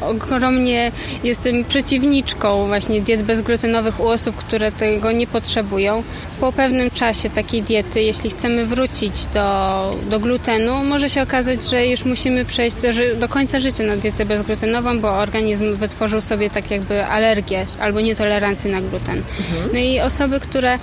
Ogromnie 0.01 0.93
jestem 1.25 1.65
przeciwniczką 1.65 2.67
właśnie 2.67 3.01
diet 3.01 3.23
bezglutenowych 3.23 4.01
u 4.01 4.09
osób, 4.09 4.37
które 4.37 4.73
tego 4.73 5.13
nie 5.13 5.27
potrzebują. 5.27 6.03
Po 6.41 6.53
pewnym 6.53 6.91
czasie 6.91 7.31
takiej 7.31 7.63
diety, 7.63 8.03
jeśli 8.03 8.31
chcemy 8.31 8.67
wrócić 8.67 9.27
do, 9.27 9.91
do 10.11 10.21
glutenu, 10.21 10.85
może 10.85 11.11
się 11.11 11.23
okazać, 11.23 11.65
że 11.65 11.87
już 11.87 12.05
musimy 12.05 12.45
przejść 12.45 12.77
do, 12.77 12.89
do 13.21 13.29
końca 13.29 13.61
życia 13.61 13.85
na 13.85 13.97
dietę 13.97 14.25
bezglutenową, 14.25 15.01
bo 15.01 15.11
organizm 15.11 15.75
wytworzył 15.77 16.21
sobie 16.21 16.51
tak 16.51 16.71
jakby 16.71 17.05
alergię 17.05 17.67
albo 17.81 18.01
nietolerancję 18.01 18.73
na 18.73 18.81
gluten. 18.81 19.23
Mhm. 19.39 19.71
No 19.73 19.79
i 19.79 20.01
osoby, 20.01 20.41
które 20.41 20.79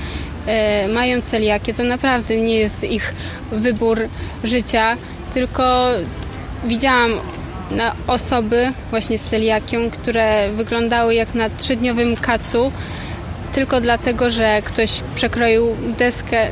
e, 0.46 0.88
mają 0.88 1.22
celiakię, 1.22 1.74
to 1.74 1.84
naprawdę 1.84 2.38
nie 2.38 2.56
jest 2.56 2.84
ich 2.84 3.14
wybór 3.52 4.00
życia, 4.44 4.98
tylko 5.34 5.88
widziałam 6.66 7.12
na 7.72 7.96
osoby 8.08 8.72
właśnie 8.90 9.18
z 9.18 9.24
celiakią, 9.24 9.90
które 9.90 10.52
wyglądały 10.52 11.16
jak 11.16 11.36
na 11.36 11.50
trzydniowym 11.50 12.16
kacu, 12.16 12.72
tylko 13.54 13.82
dlatego, 13.82 14.30
że 14.30 14.62
ktoś 14.62 15.02
przekroił 15.16 15.76
deskę, 15.98 16.48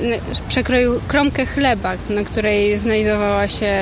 przekroił 0.48 1.02
kromkę 1.08 1.46
chleba, 1.46 1.94
na 2.10 2.24
której 2.24 2.78
znajdowała 2.78 3.48
się, 3.48 3.76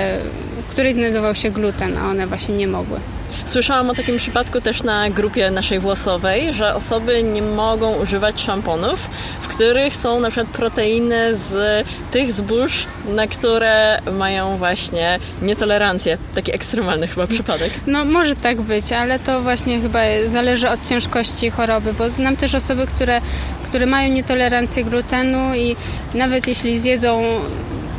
w 0.63 0.67
której 0.67 0.93
znajdował 0.93 1.35
się 1.35 1.51
gluten, 1.51 1.97
a 1.97 2.09
one 2.09 2.27
właśnie 2.27 2.55
nie 2.55 2.67
mogły. 2.67 2.99
Słyszałam 3.45 3.89
o 3.89 3.95
takim 3.95 4.17
przypadku 4.17 4.61
też 4.61 4.83
na 4.83 5.09
grupie 5.09 5.51
naszej 5.51 5.79
włosowej, 5.79 6.53
że 6.53 6.75
osoby 6.75 7.23
nie 7.23 7.41
mogą 7.41 7.95
używać 7.95 8.41
szamponów, 8.41 8.99
w 9.41 9.47
których 9.47 9.95
są 9.95 10.19
na 10.19 10.31
przykład 10.31 10.53
proteiny 10.53 11.35
z 11.35 11.85
tych 12.11 12.33
zbóż, 12.33 12.85
na 13.05 13.27
które 13.27 13.99
mają 14.11 14.57
właśnie 14.57 15.19
nietolerancję. 15.41 16.17
Taki 16.35 16.55
ekstremalny 16.55 17.07
chyba 17.07 17.27
przypadek. 17.27 17.71
No 17.87 18.05
może 18.05 18.35
tak 18.35 18.61
być, 18.61 18.91
ale 18.91 19.19
to 19.19 19.41
właśnie 19.41 19.81
chyba 19.81 19.99
zależy 20.27 20.69
od 20.69 20.87
ciężkości 20.87 21.49
choroby, 21.49 21.93
bo 21.93 22.09
znam 22.09 22.37
też 22.37 22.55
osoby, 22.55 22.87
które, 22.87 23.21
które 23.63 23.85
mają 23.85 24.13
nietolerancję 24.13 24.83
glutenu 24.83 25.55
i 25.55 25.75
nawet 26.13 26.47
jeśli 26.47 26.77
zjedzą 26.77 27.23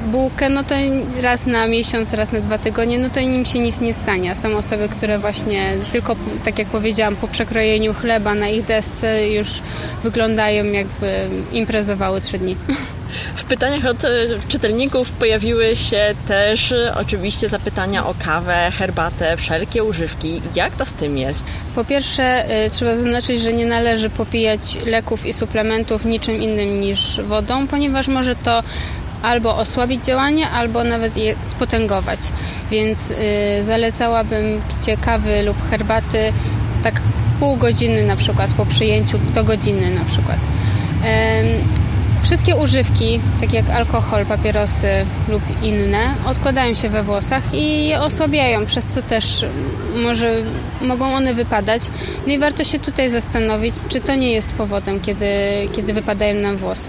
bułkę, 0.04 0.48
no 0.48 0.64
to 0.64 0.74
raz 1.22 1.46
na 1.46 1.66
miesiąc, 1.66 2.12
raz 2.12 2.32
na 2.32 2.40
dwa 2.40 2.58
tygodnie, 2.58 2.98
no 2.98 3.10
to 3.10 3.20
nim 3.20 3.46
się 3.46 3.58
nic 3.58 3.80
nie 3.80 3.94
stanie. 3.94 4.36
Są 4.36 4.56
osoby, 4.56 4.88
które 4.88 5.18
właśnie 5.18 5.72
tylko, 5.92 6.16
tak 6.44 6.58
jak 6.58 6.68
powiedziałam, 6.68 7.16
po 7.16 7.28
przekrojeniu 7.28 7.94
chleba 7.94 8.34
na 8.34 8.48
ich 8.48 8.64
desce 8.64 9.28
już 9.28 9.48
wyglądają 10.02 10.64
jakby 10.64 11.28
imprezowały 11.52 12.20
trzy 12.20 12.38
dni. 12.38 12.56
W 13.34 13.44
pytaniach 13.44 13.84
od 13.84 14.04
e, 14.04 14.08
czytelników 14.48 15.10
pojawiły 15.10 15.76
się 15.76 16.14
też 16.28 16.72
e, 16.72 16.94
oczywiście 17.00 17.48
zapytania 17.48 18.06
o 18.06 18.14
kawę, 18.24 18.70
herbatę, 18.78 19.36
wszelkie 19.36 19.84
używki. 19.84 20.40
Jak 20.54 20.76
to 20.76 20.86
z 20.86 20.92
tym 20.92 21.18
jest? 21.18 21.44
Po 21.74 21.84
pierwsze, 21.84 22.22
e, 22.22 22.70
trzeba 22.70 22.96
zaznaczyć, 22.96 23.40
że 23.40 23.52
nie 23.52 23.66
należy 23.66 24.10
popijać 24.10 24.60
leków 24.86 25.26
i 25.26 25.32
suplementów 25.32 26.04
niczym 26.04 26.42
innym 26.42 26.80
niż 26.80 27.20
wodą, 27.20 27.66
ponieważ 27.66 28.08
może 28.08 28.36
to 28.36 28.62
albo 29.24 29.56
osłabić 29.56 30.04
działanie, 30.04 30.50
albo 30.50 30.84
nawet 30.84 31.16
je 31.16 31.34
spotęgować. 31.42 32.20
Więc 32.70 33.10
y, 33.10 33.64
zalecałabym 33.64 34.62
picie 34.68 34.96
kawy 34.96 35.42
lub 35.42 35.70
herbaty 35.70 36.32
tak 36.82 37.00
pół 37.40 37.56
godziny 37.56 38.02
na 38.02 38.16
przykład 38.16 38.50
po 38.50 38.66
przyjęciu, 38.66 39.18
do 39.34 39.44
godziny 39.44 39.90
na 39.90 40.04
przykład. 40.04 40.38
Wszystkie 42.22 42.56
używki, 42.56 43.20
takie 43.40 43.56
jak 43.56 43.70
alkohol, 43.70 44.26
papierosy 44.26 44.88
lub 45.28 45.42
inne, 45.62 46.14
odkładają 46.26 46.74
się 46.74 46.88
we 46.88 47.02
włosach 47.02 47.42
i 47.52 47.88
je 47.88 48.00
osłabiają, 48.00 48.66
przez 48.66 48.86
co 48.86 49.02
też 49.02 49.46
może 50.02 50.34
mogą 50.82 51.14
one 51.14 51.34
wypadać. 51.34 51.82
No 52.26 52.32
i 52.32 52.38
warto 52.38 52.64
się 52.64 52.78
tutaj 52.78 53.10
zastanowić, 53.10 53.74
czy 53.88 54.00
to 54.00 54.14
nie 54.14 54.32
jest 54.32 54.52
powodem, 54.52 55.00
kiedy, 55.00 55.26
kiedy 55.72 55.92
wypadają 55.92 56.34
nam 56.34 56.56
włosy. 56.56 56.88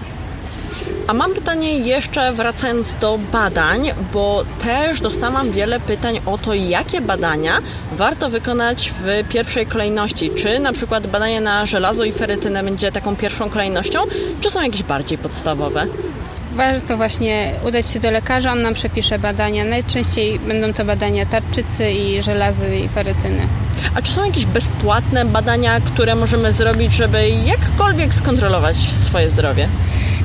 A 1.07 1.13
mam 1.13 1.33
pytanie 1.33 1.79
jeszcze 1.79 2.33
wracając 2.33 2.95
do 2.95 3.19
badań, 3.31 3.91
bo 4.13 4.43
też 4.63 5.01
dostałam 5.01 5.51
wiele 5.51 5.79
pytań 5.79 6.19
o 6.25 6.37
to, 6.37 6.53
jakie 6.53 7.01
badania 7.01 7.61
warto 7.91 8.29
wykonać 8.29 8.93
w 8.99 9.29
pierwszej 9.29 9.65
kolejności. 9.65 10.31
Czy 10.35 10.59
na 10.59 10.73
przykład 10.73 11.07
badanie 11.07 11.41
na 11.41 11.65
żelazo 11.65 12.03
i 12.03 12.11
ferytynę 12.11 12.63
będzie 12.63 12.91
taką 12.91 13.15
pierwszą 13.15 13.49
kolejnością, 13.49 13.99
czy 14.41 14.49
są 14.49 14.61
jakieś 14.61 14.83
bardziej 14.83 15.17
podstawowe? 15.17 15.87
Warto 16.55 16.97
właśnie 16.97 17.51
udać 17.67 17.89
się 17.89 17.99
do 17.99 18.11
lekarza, 18.11 18.51
on 18.51 18.61
nam 18.61 18.73
przepisze 18.73 19.19
badania. 19.19 19.65
Najczęściej 19.65 20.39
będą 20.39 20.73
to 20.73 20.85
badania 20.85 21.25
tarczycy 21.25 21.91
i 21.91 22.21
żelazy 22.21 22.77
i 22.77 22.89
ferytyny. 22.89 23.47
A 23.95 24.01
czy 24.01 24.11
są 24.11 24.25
jakieś 24.25 24.45
bezpłatne 24.45 25.25
badania, 25.25 25.81
które 25.81 26.15
możemy 26.15 26.53
zrobić, 26.53 26.93
żeby 26.93 27.29
jakkolwiek 27.29 28.13
skontrolować 28.13 28.75
swoje 28.99 29.29
zdrowie? 29.29 29.67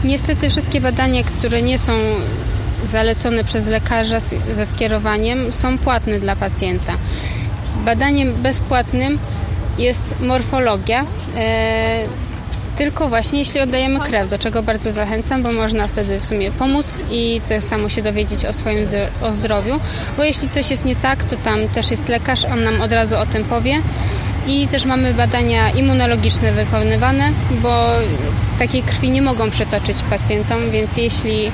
Niestety 0.04 0.50
wszystkie 0.50 0.80
badania, 0.80 1.24
które 1.24 1.62
nie 1.62 1.78
są 1.78 1.92
zalecone 2.84 3.44
przez 3.44 3.66
lekarza 3.66 4.18
ze 4.56 4.66
skierowaniem, 4.66 5.52
są 5.52 5.78
płatne 5.78 6.20
dla 6.20 6.36
pacjenta. 6.36 6.92
Badaniem 7.84 8.32
bezpłatnym 8.34 9.18
jest 9.78 10.20
morfologia. 10.20 11.04
E, 11.36 12.04
tylko 12.78 13.08
właśnie 13.08 13.38
jeśli 13.38 13.60
oddajemy 13.60 14.00
krew, 14.00 14.28
do 14.28 14.38
czego 14.38 14.62
bardzo 14.62 14.92
zachęcam, 14.92 15.42
bo 15.42 15.52
można 15.52 15.86
wtedy 15.86 16.20
w 16.20 16.24
sumie 16.24 16.50
pomóc 16.50 17.00
i 17.10 17.40
tak 17.48 17.64
samo 17.64 17.88
się 17.88 18.02
dowiedzieć 18.02 18.44
o 18.44 18.52
swoim 18.52 18.86
o 19.22 19.32
zdrowiu, 19.32 19.80
bo 20.16 20.24
jeśli 20.24 20.48
coś 20.48 20.70
jest 20.70 20.84
nie 20.84 20.96
tak, 20.96 21.24
to 21.24 21.36
tam 21.36 21.68
też 21.68 21.90
jest 21.90 22.08
lekarz, 22.08 22.44
on 22.44 22.62
nam 22.62 22.80
od 22.80 22.92
razu 22.92 23.16
o 23.16 23.26
tym 23.26 23.44
powie 23.44 23.82
i 24.46 24.68
też 24.68 24.84
mamy 24.84 25.14
badania 25.14 25.70
immunologiczne 25.70 26.52
wykonywane, 26.52 27.32
bo 27.62 27.86
takiej 28.58 28.82
krwi 28.82 29.10
nie 29.10 29.22
mogą 29.22 29.50
przetoczyć 29.50 29.96
pacjentom, 30.10 30.70
więc 30.70 30.96
jeśli 30.96 31.50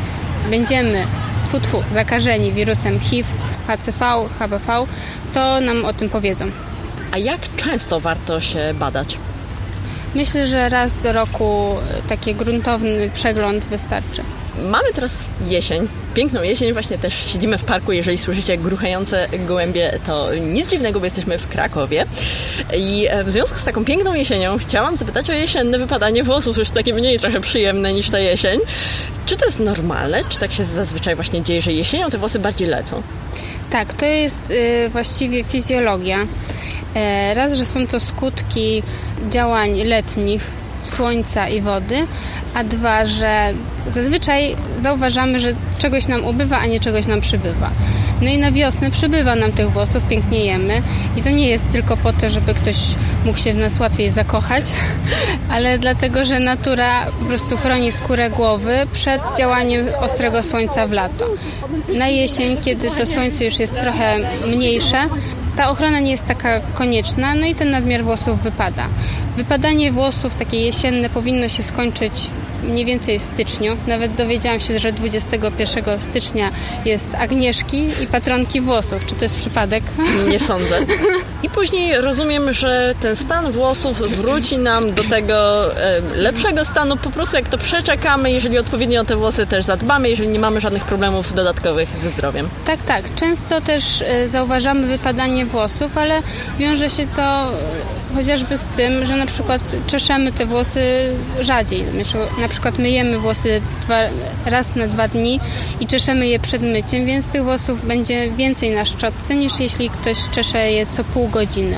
będziemy 0.51 1.07
tfu, 1.45 1.61
tfu, 1.61 1.83
zakażeni 1.93 2.53
wirusem 2.53 3.01
HIV, 3.01 3.29
HCV, 3.67 4.29
HPV, 4.39 4.87
to 5.35 5.61
nam 5.61 5.85
o 5.85 5.93
tym 5.93 6.11
powiedzą. 6.11 6.45
A 7.13 7.19
jak 7.19 7.41
często 7.57 8.01
warto 8.01 8.41
się 8.41 8.75
badać? 8.75 9.19
Myślę, 10.15 10.47
że 10.47 10.69
raz 10.69 10.99
do 10.99 11.13
roku 11.13 11.77
taki 12.09 12.35
gruntowny 12.35 13.11
przegląd 13.15 13.65
wystarczy. 13.65 14.23
Mamy 14.63 14.93
teraz 14.95 15.13
jesień, 15.49 15.89
piękną 16.15 16.43
jesień, 16.43 16.73
właśnie 16.73 16.99
też 16.99 17.15
siedzimy 17.27 17.59
w 17.59 17.65
parku. 17.65 17.93
Jeżeli 17.93 18.19
słyszycie 18.19 18.59
gruchające 18.59 19.29
gołębie, 19.49 19.99
to 20.07 20.35
nic 20.35 20.69
dziwnego, 20.69 21.01
bo 21.01 21.07
jesteśmy 21.07 21.39
w 21.39 21.49
Krakowie. 21.49 22.07
I 22.77 23.07
e, 23.11 23.25
w 23.25 23.31
związku 23.31 23.59
z 23.59 23.65
taką 23.65 23.85
piękną 23.85 24.15
jesienią 24.15 24.59
chciałam 24.59 24.97
zapytać 24.97 25.31
o 25.31 25.33
jesienne 25.33 25.79
wypadanie 25.79 26.25
włosów, 26.25 26.57
już 26.57 26.71
takie 26.71 26.95
mniej 26.95 27.19
trochę 27.19 27.41
przyjemne 27.41 27.93
niż 27.93 28.11
ta 28.11 28.19
jesień. 28.19 28.61
Czy 29.27 29.37
to 29.37 29.45
jest 29.45 29.61
normalne? 29.61 30.25
Czy 30.29 30.39
tak 30.39 30.53
się 30.53 30.65
zazwyczaj 30.65 31.15
właśnie 31.15 31.43
dzieje, 31.43 31.63
że 31.63 31.73
jesienią 31.73 32.11
te 32.11 32.19
włosy 32.19 32.39
bardziej 32.39 32.69
lecą? 32.69 33.03
Tak, 33.71 33.95
to 33.95 34.07
jest 34.07 34.51
y, 34.51 34.89
właściwie 34.89 35.45
fizjologia. 35.45 36.27
E, 36.95 37.35
raz, 37.35 37.55
że 37.55 37.67
są 37.67 37.87
to 37.87 38.01
skutki 38.01 38.83
działań 39.31 39.85
letnich, 39.85 40.51
słońca 40.87 41.49
i 41.49 41.61
wody, 41.61 42.07
a 42.55 42.65
dwa, 42.65 43.07
że 43.07 43.53
zazwyczaj 43.89 44.57
zauważamy, 44.79 45.41
że 45.41 45.55
czegoś 45.79 46.09
nam 46.09 46.25
ubywa, 46.25 46.59
a 46.59 46.67
nie 46.67 46.81
czegoś 46.81 47.07
nam 47.07 47.21
przybywa. 47.21 47.71
No 48.23 48.29
i 48.29 48.39
na 48.39 48.53
wiosnę 48.53 48.91
przybywa 48.91 49.37
nam 49.37 49.53
tych 49.53 49.71
włosów, 49.71 50.09
piękniejemy 50.09 50.83
i 51.17 51.23
to 51.23 51.31
nie 51.31 51.49
jest 51.49 51.65
tylko 51.73 51.97
po 51.97 52.13
to, 52.13 52.31
żeby 52.31 52.55
ktoś 52.55 52.77
mógł 53.25 53.39
się 53.39 53.53
w 53.53 53.57
nas 53.57 53.81
łatwiej 53.81 54.11
zakochać, 54.11 54.65
ale 55.55 55.79
dlatego, 55.79 56.25
że 56.25 56.41
natura 56.41 57.07
po 57.19 57.25
prostu 57.25 57.57
chroni 57.57 57.93
skórę 57.93 58.31
głowy 58.31 58.87
przed 58.93 59.23
działaniem 59.39 59.87
ostrego 60.01 60.43
słońca 60.43 60.87
w 60.87 60.93
lato. 60.93 61.27
Na 61.99 62.09
jesień, 62.09 62.57
kiedy 62.65 62.91
to 62.91 63.07
słońce 63.07 63.45
już 63.45 63.59
jest 63.59 63.81
trochę 63.81 64.17
mniejsze, 64.47 64.99
ta 65.57 65.71
ochrona 65.71 66.01
nie 66.01 66.11
jest 66.11 66.25
taka 66.27 66.61
konieczna, 66.61 67.35
no 67.35 67.47
i 67.47 67.55
ten 67.55 67.71
nadmiar 67.71 68.05
włosów 68.05 68.43
wypada. 68.43 68.89
Wypadanie 69.37 69.93
włosów 69.93 70.35
takie 70.35 70.61
jesienne 70.61 71.11
powinno 71.11 71.49
się 71.49 71.63
skończyć 71.63 72.31
mniej 72.67 72.85
więcej 72.85 73.19
w 73.19 73.23
styczniu. 73.23 73.77
Nawet 73.87 74.15
dowiedziałam 74.15 74.61
się, 74.61 74.79
że 74.79 74.93
21 74.93 76.01
stycznia 76.01 76.51
jest 76.85 77.15
Agnieszki 77.15 77.89
i 78.03 78.07
patronki 78.07 78.61
włosów. 78.61 79.07
Czy 79.07 79.15
to 79.15 79.25
jest 79.25 79.37
przypadek? 79.37 79.85
Nie 80.31 80.41
sądzę. 80.41 80.79
I 81.43 81.51
później 81.51 82.01
rozumiem, 82.01 82.53
że 82.53 82.95
ten 83.01 83.17
stan 83.17 83.53
włosów 83.53 83.99
wróci 83.99 84.59
nam 84.59 84.95
do 84.95 85.05
tego 85.05 85.65
lepszego 86.17 86.65
stanu, 86.65 86.97
po 86.97 87.11
prostu 87.11 87.37
jak 87.37 87.49
to 87.49 87.59
przeczekamy, 87.59 88.31
jeżeli 88.31 88.59
odpowiednio 88.59 89.01
o 89.01 89.05
te 89.05 89.17
włosy 89.17 89.47
też 89.47 89.65
zadbamy, 89.65 90.11
jeżeli 90.11 90.29
nie 90.29 90.39
mamy 90.39 90.61
żadnych 90.61 90.85
problemów 90.85 91.35
dodatkowych 91.35 91.89
ze 92.03 92.11
zdrowiem. 92.11 92.49
Tak, 92.65 92.83
tak. 92.83 93.15
Często 93.15 93.61
też 93.61 94.03
e, 94.03 94.29
zauważamy 94.29 94.87
wypadanie 94.87 95.46
włosów, 95.47 95.99
ale 95.99 96.23
wiąże 96.59 96.91
się 96.91 97.07
to 97.07 97.53
chociażby 98.15 98.59
z 98.59 98.65
tym, 98.65 99.07
że 99.07 99.17
na 99.17 99.27
przykład 99.27 99.63
czeszemy 99.87 100.33
te 100.33 100.47
włosy 100.47 100.81
rzadziej. 101.41 101.85
Na 102.41 102.49
przykład 102.49 102.79
myjemy 102.79 103.19
włosy 103.19 103.61
dwa, 103.83 103.99
raz 104.47 104.77
na 104.77 104.87
dwa 104.87 105.09
dni 105.09 105.41
i 105.81 105.87
czeszemy 105.87 106.27
je 106.27 106.39
przed 106.39 106.63
myciem, 106.63 107.07
więc 107.07 107.27
tych 107.27 107.45
włosów 107.45 107.87
będzie 107.87 108.31
więcej 108.31 108.71
na 108.71 108.85
szczotce 108.85 109.35
niż 109.35 109.61
jeśli 109.61 109.91
ktoś 109.91 110.29
czesze 110.29 110.73
je 110.73 110.87
co 110.87 111.05
pół 111.05 111.29
godziny. 111.29 111.77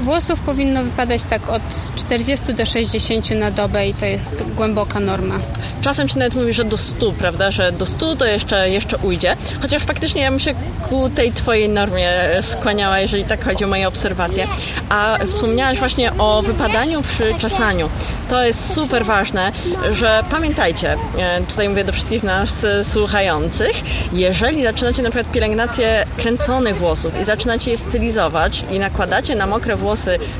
Włosów 0.00 0.40
powinno 0.40 0.84
wypadać 0.84 1.22
tak 1.22 1.48
od 1.48 1.62
40 1.96 2.54
do 2.54 2.66
60 2.66 3.30
na 3.30 3.50
dobę 3.50 3.88
i 3.88 3.94
to 3.94 4.06
jest 4.06 4.44
głęboka 4.56 5.00
norma. 5.00 5.34
Czasem 5.80 6.08
się 6.08 6.18
nawet 6.18 6.34
mówi, 6.34 6.52
że 6.52 6.64
do 6.64 6.78
100, 6.78 7.12
prawda, 7.12 7.50
że 7.50 7.72
do 7.72 7.86
100 7.86 8.16
to 8.16 8.26
jeszcze, 8.26 8.70
jeszcze 8.70 8.96
ujdzie. 8.96 9.36
Chociaż 9.62 9.82
faktycznie 9.82 10.22
ja 10.22 10.30
bym 10.30 10.40
się 10.40 10.54
ku 10.88 11.10
tej 11.10 11.32
twojej 11.32 11.68
normie 11.68 12.30
skłaniała, 12.42 13.00
jeżeli 13.00 13.24
tak 13.24 13.44
chodzi 13.44 13.64
o 13.64 13.68
moje 13.68 13.88
obserwacje. 13.88 14.46
A 14.88 15.18
wspomniałaś 15.28 15.78
właśnie 15.78 16.12
o 16.18 16.42
wypadaniu 16.42 17.02
przy 17.02 17.34
czasaniu. 17.38 17.88
To 18.28 18.44
jest 18.44 18.74
super 18.74 19.04
ważne, 19.04 19.52
że 19.92 20.24
pamiętajcie, 20.30 20.96
e, 21.18 21.40
tutaj 21.40 21.68
mówię 21.68 21.84
do 21.84 21.92
wszystkich 21.92 22.22
nas 22.22 22.64
e, 22.64 22.84
słuchających, 22.84 23.72
jeżeli 24.12 24.62
zaczynacie 24.62 25.02
na 25.02 25.10
przykład 25.10 25.32
pielęgnację 25.32 26.06
kręconych 26.16 26.76
włosów 26.76 27.20
i 27.20 27.24
zaczynacie 27.24 27.70
je 27.70 27.78
stylizować 27.78 28.64
i 28.70 28.78
nakładacie 28.78 29.34
na 29.34 29.46
mokre 29.46 29.76
włosy 29.76 29.87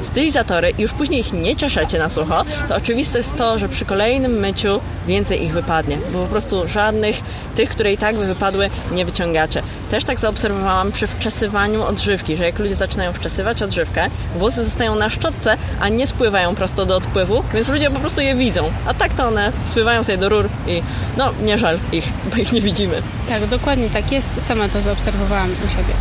stylizatory 0.03 0.73
i 0.79 0.83
już 0.83 0.93
później 0.93 1.21
ich 1.21 1.33
nie 1.33 1.57
czeszecie 1.57 1.99
na 1.99 2.09
sucho, 2.09 2.45
to 2.69 2.77
oczywiste 2.77 3.19
jest 3.19 3.37
to, 3.37 3.59
że 3.59 3.69
przy 3.69 3.85
kolejnym 3.85 4.33
myciu 4.33 4.81
więcej 5.07 5.45
ich 5.45 5.53
wypadnie, 5.53 5.99
bo 6.13 6.23
po 6.23 6.27
prostu 6.27 6.69
żadnych 6.69 7.17
tych, 7.57 7.71
które 7.71 7.93
i 7.93 7.99
tak 7.99 8.17
by 8.17 8.27
wypadły, 8.27 8.71
nie 8.93 9.05
wyciągacie. 9.05 9.63
Też 9.91 10.05
tak 10.05 10.21
zaobserwowałam 10.21 10.93
przy 10.93 11.07
wczesywaniu 11.07 11.83
odżywki, 11.83 12.37
że 12.37 12.45
jak 12.45 12.59
ludzie 12.59 12.77
zaczynają 12.77 13.13
wczesywać 13.13 13.63
odżywkę, 13.63 14.07
włosy 14.37 14.65
zostają 14.65 14.95
na 14.95 15.11
szczotce, 15.11 15.57
a 15.81 15.89
nie 15.89 16.07
spływają 16.07 16.55
prosto 16.55 16.87
do 16.87 16.97
odpływu, 16.97 17.45
więc 17.55 17.69
ludzie 17.69 17.91
po 17.91 18.01
prostu 18.01 18.21
je 18.21 18.35
widzą. 18.35 18.73
A 18.87 18.95
tak 18.95 19.15
to 19.15 19.27
one 19.27 19.53
spływają 19.67 20.05
sobie 20.05 20.19
do 20.19 20.29
rur 20.29 20.49
i 20.67 20.83
no, 21.17 21.33
nie 21.43 21.59
żal 21.59 21.79
ich, 21.93 22.05
bo 22.31 22.37
ich 22.37 22.53
nie 22.53 22.61
widzimy. 22.61 23.03
Tak, 23.29 23.47
dokładnie 23.47 23.91
tak 23.91 24.13
jest. 24.13 24.29
Sama 24.47 24.69
to 24.69 24.83
zaobserwowałam 24.83 25.51
u 25.51 25.69
siebie. 25.69 25.95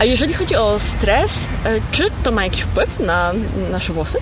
A 0.00 0.04
jeżeli 0.04 0.34
chodzi 0.34 0.56
o 0.56 0.80
stres, 0.80 1.32
e, 1.64 1.80
czy 1.92 2.06
to 2.22 2.32
ma 2.32 2.44
jakiś 2.44 2.60
wpływ 2.60 3.00
na 3.00 3.32
nasze 3.70 3.92
włosy? 3.92 4.18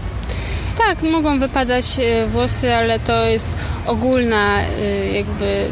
Tak, 0.79 1.03
mogą 1.03 1.39
wypadać 1.39 1.85
e, 2.01 2.27
włosy, 2.27 2.75
ale 2.75 2.99
to 2.99 3.27
jest 3.27 3.57
ogólna 3.87 4.61
e, 4.61 5.09
jakby 5.13 5.69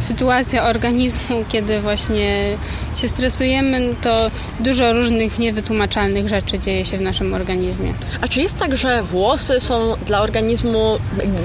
sytuacja 0.00 0.64
organizmu, 0.64 1.44
kiedy 1.48 1.80
właśnie 1.80 2.56
się 2.96 3.08
stresujemy, 3.08 3.94
to 4.02 4.30
dużo 4.60 4.92
różnych 4.92 5.38
niewytłumaczalnych 5.38 6.28
rzeczy 6.28 6.58
dzieje 6.58 6.84
się 6.84 6.98
w 6.98 7.00
naszym 7.00 7.34
organizmie. 7.34 7.94
A 8.20 8.28
czy 8.28 8.40
jest 8.40 8.58
tak, 8.58 8.76
że 8.76 9.02
włosy 9.02 9.60
są 9.60 9.94
dla 10.06 10.20
organizmu 10.20 10.98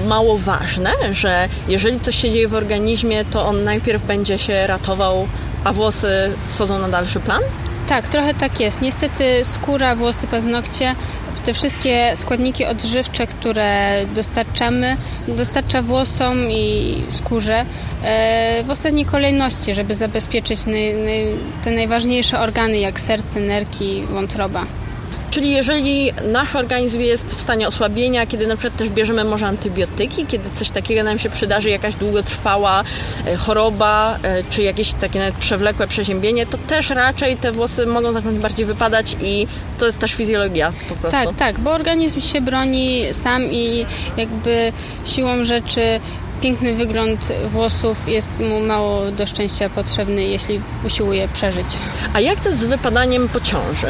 mało 0.06 0.38
ważne, 0.38 0.90
że 1.12 1.48
jeżeli 1.68 2.00
coś 2.00 2.16
się 2.16 2.30
dzieje 2.30 2.48
w 2.48 2.54
organizmie, 2.54 3.24
to 3.24 3.46
on 3.46 3.64
najpierw 3.64 4.06
będzie 4.06 4.38
się 4.38 4.66
ratował, 4.66 5.28
a 5.64 5.72
włosy 5.72 6.08
schodzą 6.54 6.78
na 6.78 6.88
dalszy 6.88 7.20
plan? 7.20 7.42
Tak, 7.88 8.08
trochę 8.08 8.34
tak 8.34 8.60
jest. 8.60 8.82
Niestety 8.82 9.24
skóra, 9.44 9.94
włosy, 9.94 10.26
paznokcie 10.26 10.94
te 11.40 11.54
wszystkie 11.54 12.12
składniki 12.16 12.64
odżywcze, 12.64 13.26
które 13.26 14.00
dostarczamy, 14.14 14.96
dostarcza 15.28 15.82
włosom 15.82 16.50
i 16.50 16.94
skórze 17.10 17.64
e, 18.02 18.62
w 18.64 18.70
ostatniej 18.70 19.04
kolejności, 19.04 19.74
żeby 19.74 19.94
zabezpieczyć 19.94 20.60
te 21.64 21.70
najważniejsze 21.70 22.40
organy, 22.40 22.78
jak 22.78 23.00
serce, 23.00 23.40
nerki, 23.40 24.02
wątroba. 24.10 24.66
Czyli 25.32 25.50
jeżeli 25.50 26.12
nasz 26.32 26.56
organizm 26.56 27.00
jest 27.00 27.26
w 27.26 27.40
stanie 27.40 27.68
osłabienia, 27.68 28.26
kiedy 28.26 28.46
na 28.46 28.56
przykład 28.56 28.78
też 28.78 28.88
bierzemy 28.88 29.24
może 29.24 29.46
antybiotyki, 29.46 30.26
kiedy 30.26 30.50
coś 30.56 30.70
takiego 30.70 31.02
nam 31.02 31.18
się 31.18 31.30
przydarzy, 31.30 31.70
jakaś 31.70 31.94
długotrwała 31.94 32.84
e, 33.26 33.36
choroba, 33.36 34.18
e, 34.22 34.44
czy 34.50 34.62
jakieś 34.62 34.92
takie 34.92 35.18
nawet 35.18 35.34
przewlekłe 35.34 35.86
przeziębienie, 35.86 36.46
to 36.46 36.58
też 36.58 36.90
raczej 36.90 37.36
te 37.36 37.52
włosy 37.52 37.86
mogą 37.86 38.12
zacząć 38.12 38.38
bardziej 38.38 38.66
wypadać 38.66 39.16
i 39.22 39.46
to 39.78 39.86
jest 39.86 39.98
też 39.98 40.12
fizjologia 40.12 40.72
po 40.88 40.94
prostu. 40.94 41.18
Tak, 41.18 41.36
tak, 41.36 41.60
bo 41.60 41.70
organizm 41.70 42.20
się 42.20 42.40
broni 42.40 43.04
sam 43.12 43.44
i 43.44 43.86
jakby 44.16 44.72
siłą 45.06 45.44
rzeczy 45.44 46.00
piękny 46.42 46.74
wygląd 46.74 47.32
włosów 47.48 48.08
jest 48.08 48.40
mu 48.40 48.60
mało 48.60 49.10
do 49.10 49.26
szczęścia 49.26 49.70
potrzebny, 49.70 50.22
jeśli 50.24 50.60
usiłuje 50.86 51.28
przeżyć. 51.28 51.66
A 52.12 52.20
jak 52.20 52.40
to 52.40 52.52
z 52.52 52.64
wypadaniem 52.64 53.28
po 53.28 53.40
ciąży? 53.40 53.86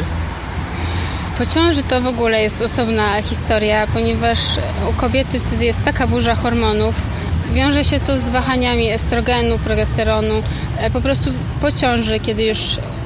Po 1.37 1.45
ciąży 1.45 1.83
to 1.83 2.01
w 2.01 2.07
ogóle 2.07 2.41
jest 2.41 2.61
osobna 2.61 3.21
historia, 3.21 3.87
ponieważ 3.87 4.39
u 4.89 4.93
kobiety 4.93 5.39
wtedy 5.39 5.65
jest 5.65 5.83
taka 5.85 6.07
burza 6.07 6.35
hormonów. 6.35 6.95
Wiąże 7.53 7.83
się 7.83 7.99
to 7.99 8.17
z 8.17 8.29
wahaniami 8.29 8.89
estrogenu, 8.89 9.59
progesteronu. 9.59 10.43
E, 10.77 10.89
po 10.89 11.01
prostu 11.01 11.31
po 11.61 11.71
ciąży, 11.71 12.19
kiedy 12.19 12.43
już 12.43 12.59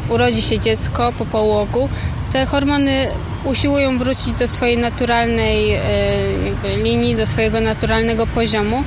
urodzi 0.09 0.41
się 0.41 0.59
dziecko 0.59 1.13
po 1.17 1.25
połogu, 1.25 1.89
te 2.33 2.45
hormony 2.45 3.07
usiłują 3.45 3.97
wrócić 3.97 4.33
do 4.33 4.47
swojej 4.47 4.77
naturalnej 4.77 5.73
e, 5.73 5.81
linii, 6.83 7.15
do 7.15 7.27
swojego 7.27 7.61
naturalnego 7.61 8.27
poziomu. 8.27 8.83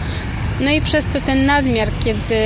No 0.60 0.70
i 0.70 0.80
przez 0.80 1.06
to 1.06 1.20
ten 1.20 1.44
nadmiar, 1.44 1.88
kiedy 2.04 2.36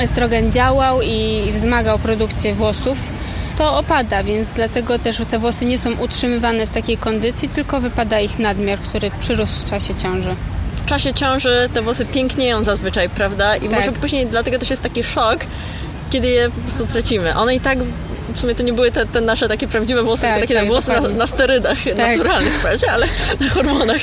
estrogen 0.00 0.52
działał 0.52 1.02
i 1.02 1.42
wzmagał 1.54 1.98
produkcję 1.98 2.54
włosów, 2.54 3.08
to 3.58 3.76
opada, 3.78 4.22
więc 4.22 4.48
dlatego 4.48 4.98
też 4.98 5.16
te 5.30 5.38
włosy 5.38 5.64
nie 5.64 5.78
są 5.78 5.92
utrzymywane 5.92 6.66
w 6.66 6.70
takiej 6.70 6.96
kondycji, 6.96 7.48
tylko 7.48 7.80
wypada 7.80 8.20
ich 8.20 8.38
nadmiar, 8.38 8.78
który 8.78 9.10
przyrósł 9.20 9.60
w 9.60 9.64
czasie 9.64 9.94
ciąży 9.94 10.36
w 10.76 10.90
czasie 10.90 11.14
ciąży 11.14 11.68
te 11.74 11.82
włosy 11.82 12.06
pięknieją 12.06 12.64
zazwyczaj, 12.64 13.08
prawda? 13.08 13.56
I 13.56 13.68
tak. 13.68 13.78
może 13.78 13.92
później 13.92 14.26
dlatego 14.26 14.58
też 14.58 14.70
jest 14.70 14.82
taki 14.82 15.04
szok, 15.04 15.38
kiedy 16.10 16.28
je 16.28 16.50
po 16.50 16.60
prostu 16.60 16.86
tracimy. 16.86 17.36
One 17.36 17.54
i 17.54 17.60
tak 17.60 17.78
w 18.34 18.40
sumie 18.40 18.54
to 18.54 18.62
nie 18.62 18.72
były 18.72 18.92
te, 18.92 19.06
te 19.06 19.20
nasze 19.20 19.48
takie 19.48 19.68
prawdziwe 19.68 20.02
włosy, 20.02 20.22
tak, 20.22 20.40
takie 20.40 20.54
tak, 20.54 20.66
włosy 20.66 20.92
na, 20.92 21.00
na, 21.00 21.26
sterydach 21.26 21.78
tak. 21.84 21.96
naturalnych, 21.96 22.58
prawda? 22.62 22.86
ale 22.92 23.06
na 23.40 23.50
hormonach. 23.50 24.00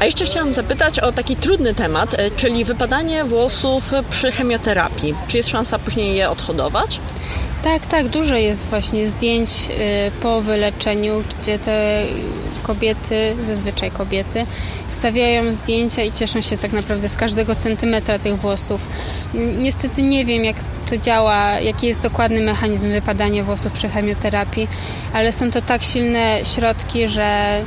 A 0.00 0.04
jeszcze 0.04 0.24
chciałam 0.24 0.54
zapytać 0.54 0.98
o 0.98 1.12
taki 1.12 1.36
trudny 1.36 1.74
temat, 1.74 2.14
e, 2.14 2.30
czyli 2.30 2.64
wypadanie 2.64 3.24
włosów 3.24 3.92
przy 4.10 4.32
chemioterapii. 4.32 5.14
Czy 5.28 5.36
jest 5.36 5.48
szansa 5.48 5.78
później 5.78 6.16
je 6.16 6.30
odhodować? 6.30 7.00
Tak, 7.62 7.86
tak, 7.86 8.08
dużo 8.08 8.34
jest 8.34 8.66
właśnie 8.66 9.08
zdjęć 9.08 9.50
y, 9.50 10.20
po 10.22 10.40
wyleczeniu, 10.40 11.22
gdzie 11.42 11.58
te 11.58 12.02
kobiety, 12.62 13.36
zazwyczaj 13.42 13.90
kobiety, 13.90 14.46
wstawiają 14.88 15.52
zdjęcia 15.52 16.02
i 16.02 16.12
cieszą 16.12 16.40
się 16.40 16.58
tak 16.58 16.72
naprawdę 16.72 17.08
z 17.08 17.16
każdego 17.16 17.54
centymetra 17.54 18.18
tych 18.18 18.36
włosów. 18.36 18.88
Niestety 19.58 20.02
nie 20.02 20.24
wiem, 20.24 20.44
jak 20.44 20.56
to 20.90 20.98
działa, 20.98 21.60
jaki 21.60 21.86
jest 21.86 22.00
dokładny 22.00 22.40
mechanizm 22.40 22.88
wypadania 22.88 23.44
włosów 23.44 23.72
przy 23.72 23.88
chemioterapii, 23.88 24.68
ale 25.12 25.32
są 25.32 25.50
to 25.50 25.62
tak 25.62 25.82
silne 25.82 26.40
środki, 26.44 27.08
że 27.08 27.60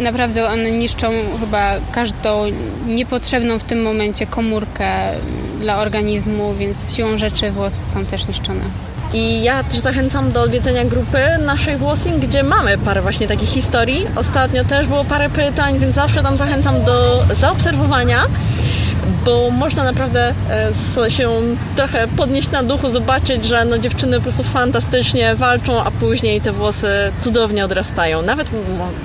naprawdę 0.00 0.48
one 0.48 0.70
niszczą 0.70 1.12
chyba 1.40 1.74
każdą 1.92 2.44
niepotrzebną 2.86 3.58
w 3.58 3.64
tym 3.64 3.82
momencie 3.82 4.26
komórkę 4.26 4.88
dla 5.60 5.78
organizmu, 5.78 6.54
więc 6.54 6.94
siłą 6.96 7.18
rzeczy 7.18 7.50
włosy 7.50 7.86
są 7.86 8.06
też 8.06 8.28
niszczone. 8.28 8.91
I 9.14 9.42
ja 9.42 9.64
też 9.64 9.78
zachęcam 9.78 10.32
do 10.32 10.42
odwiedzenia 10.42 10.84
grupy 10.84 11.18
naszej 11.46 11.76
Włosing, 11.76 12.16
gdzie 12.16 12.42
mamy 12.42 12.78
parę 12.78 13.02
właśnie 13.02 13.28
takich 13.28 13.48
historii. 13.48 14.06
Ostatnio 14.16 14.64
też 14.64 14.86
było 14.86 15.04
parę 15.04 15.30
pytań, 15.30 15.78
więc 15.78 15.94
zawsze 15.94 16.22
tam 16.22 16.36
zachęcam 16.36 16.84
do 16.84 17.24
zaobserwowania 17.34 18.26
bo 19.24 19.50
można 19.50 19.84
naprawdę 19.84 20.34
e, 20.96 21.10
się 21.10 21.30
trochę 21.76 22.08
podnieść 22.08 22.50
na 22.50 22.62
duchu, 22.62 22.88
zobaczyć, 22.88 23.44
że 23.44 23.64
no, 23.64 23.78
dziewczyny 23.78 24.16
po 24.16 24.22
prostu 24.22 24.42
fantastycznie 24.42 25.34
walczą, 25.34 25.84
a 25.84 25.90
później 25.90 26.40
te 26.40 26.52
włosy 26.52 27.12
cudownie 27.20 27.64
odrastają. 27.64 28.22
Nawet 28.22 28.48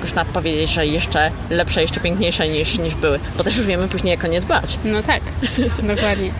można 0.02 0.24
powiedzieć, 0.24 0.70
że 0.70 0.86
jeszcze 0.86 1.30
lepsze, 1.50 1.82
jeszcze 1.82 2.00
piękniejsze 2.00 2.48
niż, 2.48 2.78
niż 2.78 2.94
były, 2.94 3.20
bo 3.36 3.44
też 3.44 3.56
już 3.56 3.66
wiemy 3.66 3.88
później, 3.88 4.10
jak 4.10 4.24
o 4.24 4.26
nie 4.26 4.40
dbać. 4.40 4.78
No 4.84 5.02
tak, 5.02 5.20
dokładnie. 5.94 6.30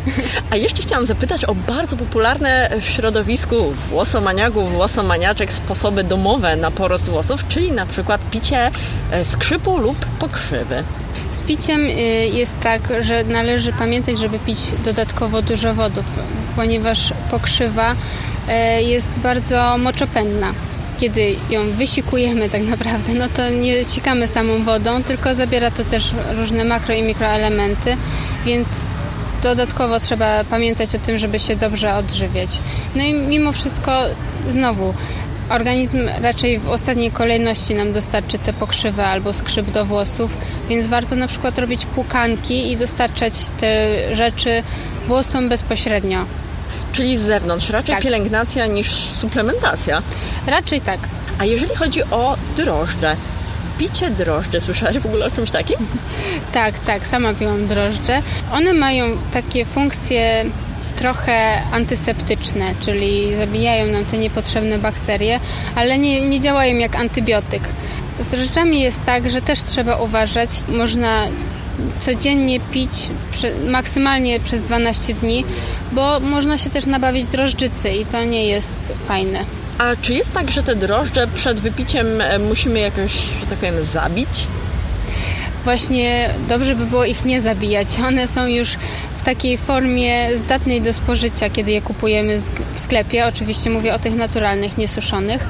A 0.51 0.57
jeszcze 0.57 0.83
chciałam 0.83 1.07
zapytać 1.07 1.45
o 1.45 1.55
bardzo 1.55 1.97
popularne 1.97 2.71
w 2.81 2.85
środowisku 2.85 3.57
włosomaniaków, 3.91 4.73
włosomaniaczek 4.73 5.53
sposoby 5.53 6.05
domowe 6.05 6.57
na 6.57 6.71
porost 6.71 7.05
włosów, 7.05 7.49
czyli 7.49 7.73
na 7.73 7.87
przykład 7.87 8.21
picie 8.31 8.71
e, 9.11 9.25
skrzypu 9.25 9.79
lub 9.79 10.07
pokrzywy. 10.07 10.85
Z 11.33 11.41
piciem 11.41 11.81
y, 11.81 11.91
jest 12.33 12.61
tak, 12.61 12.81
że 13.01 13.25
należy 13.25 13.73
pamiętać, 13.73 14.19
żeby 14.19 14.39
pić 14.39 14.59
dodatkowo 14.85 15.43
dużo 15.43 15.75
wody, 15.75 16.03
ponieważ 16.57 17.13
pokrzywa 17.31 17.93
y, 17.93 18.83
jest 18.83 19.19
bardzo 19.19 19.79
moczopędna. 19.79 20.53
Kiedy 20.99 21.37
ją 21.51 21.71
wysikujemy 21.71 22.49
tak 22.49 22.63
naprawdę, 22.63 23.15
no 23.15 23.29
to 23.29 23.49
nie 23.51 23.85
cikamy 23.85 24.29
samą 24.29 24.63
wodą, 24.65 25.03
tylko 25.03 25.35
zabiera 25.35 25.71
to 25.71 25.85
też 25.85 26.15
różne 26.37 26.65
makro 26.65 26.95
i 26.95 27.03
mikroelementy, 27.03 27.97
więc 28.45 28.69
dodatkowo 29.43 30.01
trzeba 30.01 30.45
pamiętać 30.45 30.95
o 30.95 30.99
tym, 30.99 31.19
żeby 31.19 31.39
się 31.39 31.57
dobrze 31.57 31.95
odżywiać. 31.95 32.51
No 32.97 33.03
i 33.03 33.15
mimo 33.15 33.53
wszystko 33.53 33.93
znowu 34.51 34.95
organizm 35.49 35.99
raczej 36.23 36.59
w 36.59 36.69
ostatniej 36.69 37.11
kolejności 37.11 37.75
nam 37.75 37.93
dostarczy 37.93 38.39
te 38.39 38.53
pokrzywy 38.53 39.05
albo 39.05 39.33
skrzyp 39.33 39.71
do 39.71 39.85
włosów, 39.85 40.37
więc 40.69 40.87
warto 40.89 41.17
na 41.17 41.27
przykład 41.27 41.59
robić 41.59 41.87
płukanki 41.87 42.73
i 42.73 42.77
dostarczać 42.77 43.33
te 43.61 43.87
rzeczy 44.17 44.63
włosom 45.07 45.49
bezpośrednio. 45.49 46.25
Czyli 46.93 47.17
z 47.19 47.21
zewnątrz, 47.21 47.71
raczej 47.71 47.95
Tak. 47.95 48.05
pielęgnacja 48.05 48.67
niż 48.67 48.91
suplementacja. 49.21 50.03
Raczej 50.47 50.81
tak. 50.81 50.99
A 51.39 51.45
jeżeli 51.45 51.75
chodzi 51.77 52.03
o 52.03 52.37
drożdże, 52.57 53.17
picie 53.79 54.11
drożdży, 54.11 54.61
słyszałaś 54.61 54.99
w 54.99 55.07
ogóle 55.07 55.27
o 55.27 55.31
czymś 55.31 55.51
takim? 55.51 55.77
Tak, 56.53 56.79
tak, 56.79 57.07
sama 57.07 57.35
piłam 57.35 57.67
drożdże. 57.67 58.23
One 58.53 58.73
mają 58.73 59.07
takie 59.33 59.65
funkcje 59.65 60.45
trochę 60.99 61.63
antyseptyczne, 61.73 62.75
czyli 62.81 63.37
zabijają 63.37 63.87
nam 63.93 64.05
te 64.05 64.19
niepotrzebne 64.19 64.79
bakterie, 64.79 65.41
ale 65.75 65.99
nie, 65.99 66.21
nie 66.21 66.41
działają 66.41 66.77
jak 66.77 66.97
antybiotyk. 66.97 67.63
Z 68.21 68.27
drożdżami 68.27 68.81
jest 68.81 69.05
tak, 69.05 69.31
że 69.31 69.43
też 69.43 69.63
trzeba 69.63 69.97
uważać. 69.97 70.51
Można 70.69 71.27
codziennie 72.01 72.61
pić 72.61 72.91
maksymalnie 73.69 74.41
przez 74.41 74.63
12 74.63 75.15
dni, 75.15 75.45
bo 75.93 76.21
można 76.21 76.59
się 76.59 76.71
też 76.71 76.87
nabawić 76.87 77.25
drożdżycy 77.25 77.91
i 77.91 78.07
to 78.07 78.25
nie 78.25 78.47
jest 78.47 78.93
fajne. 79.09 79.45
A 79.79 79.97
czy 80.03 80.15
jest 80.15 80.33
tak, 80.33 80.51
że 80.51 80.63
te 80.63 80.77
drożdże 80.77 81.29
przed 81.35 81.61
wypiciem 81.61 82.21
e, 82.21 82.39
musimy 82.39 82.81
jakoś, 82.81 83.13
że 83.13 83.47
tak 83.51 83.59
powiem, 83.59 83.85
zabić? 83.93 84.29
Właśnie 85.65 86.31
dobrze 86.49 86.77
by 86.77 86.87
było 86.87 87.05
ich 87.05 87.25
nie 87.25 87.41
zabijać. 87.41 87.89
One 88.09 88.29
są 88.29 88.47
już 88.47 88.77
takiej 89.29 89.59
formie 89.59 90.37
zdatnej 90.37 90.83
do 90.83 90.93
spożycia, 90.93 91.51
kiedy 91.51 91.71
je 91.71 91.83
kupujemy 91.83 92.41
w 92.75 92.81
sklepie. 92.81 93.27
Oczywiście 93.27 93.71
mówię 93.71 93.95
o 93.95 93.99
tych 93.99 94.15
naturalnych, 94.15 94.79
niesuszonych. 94.79 95.47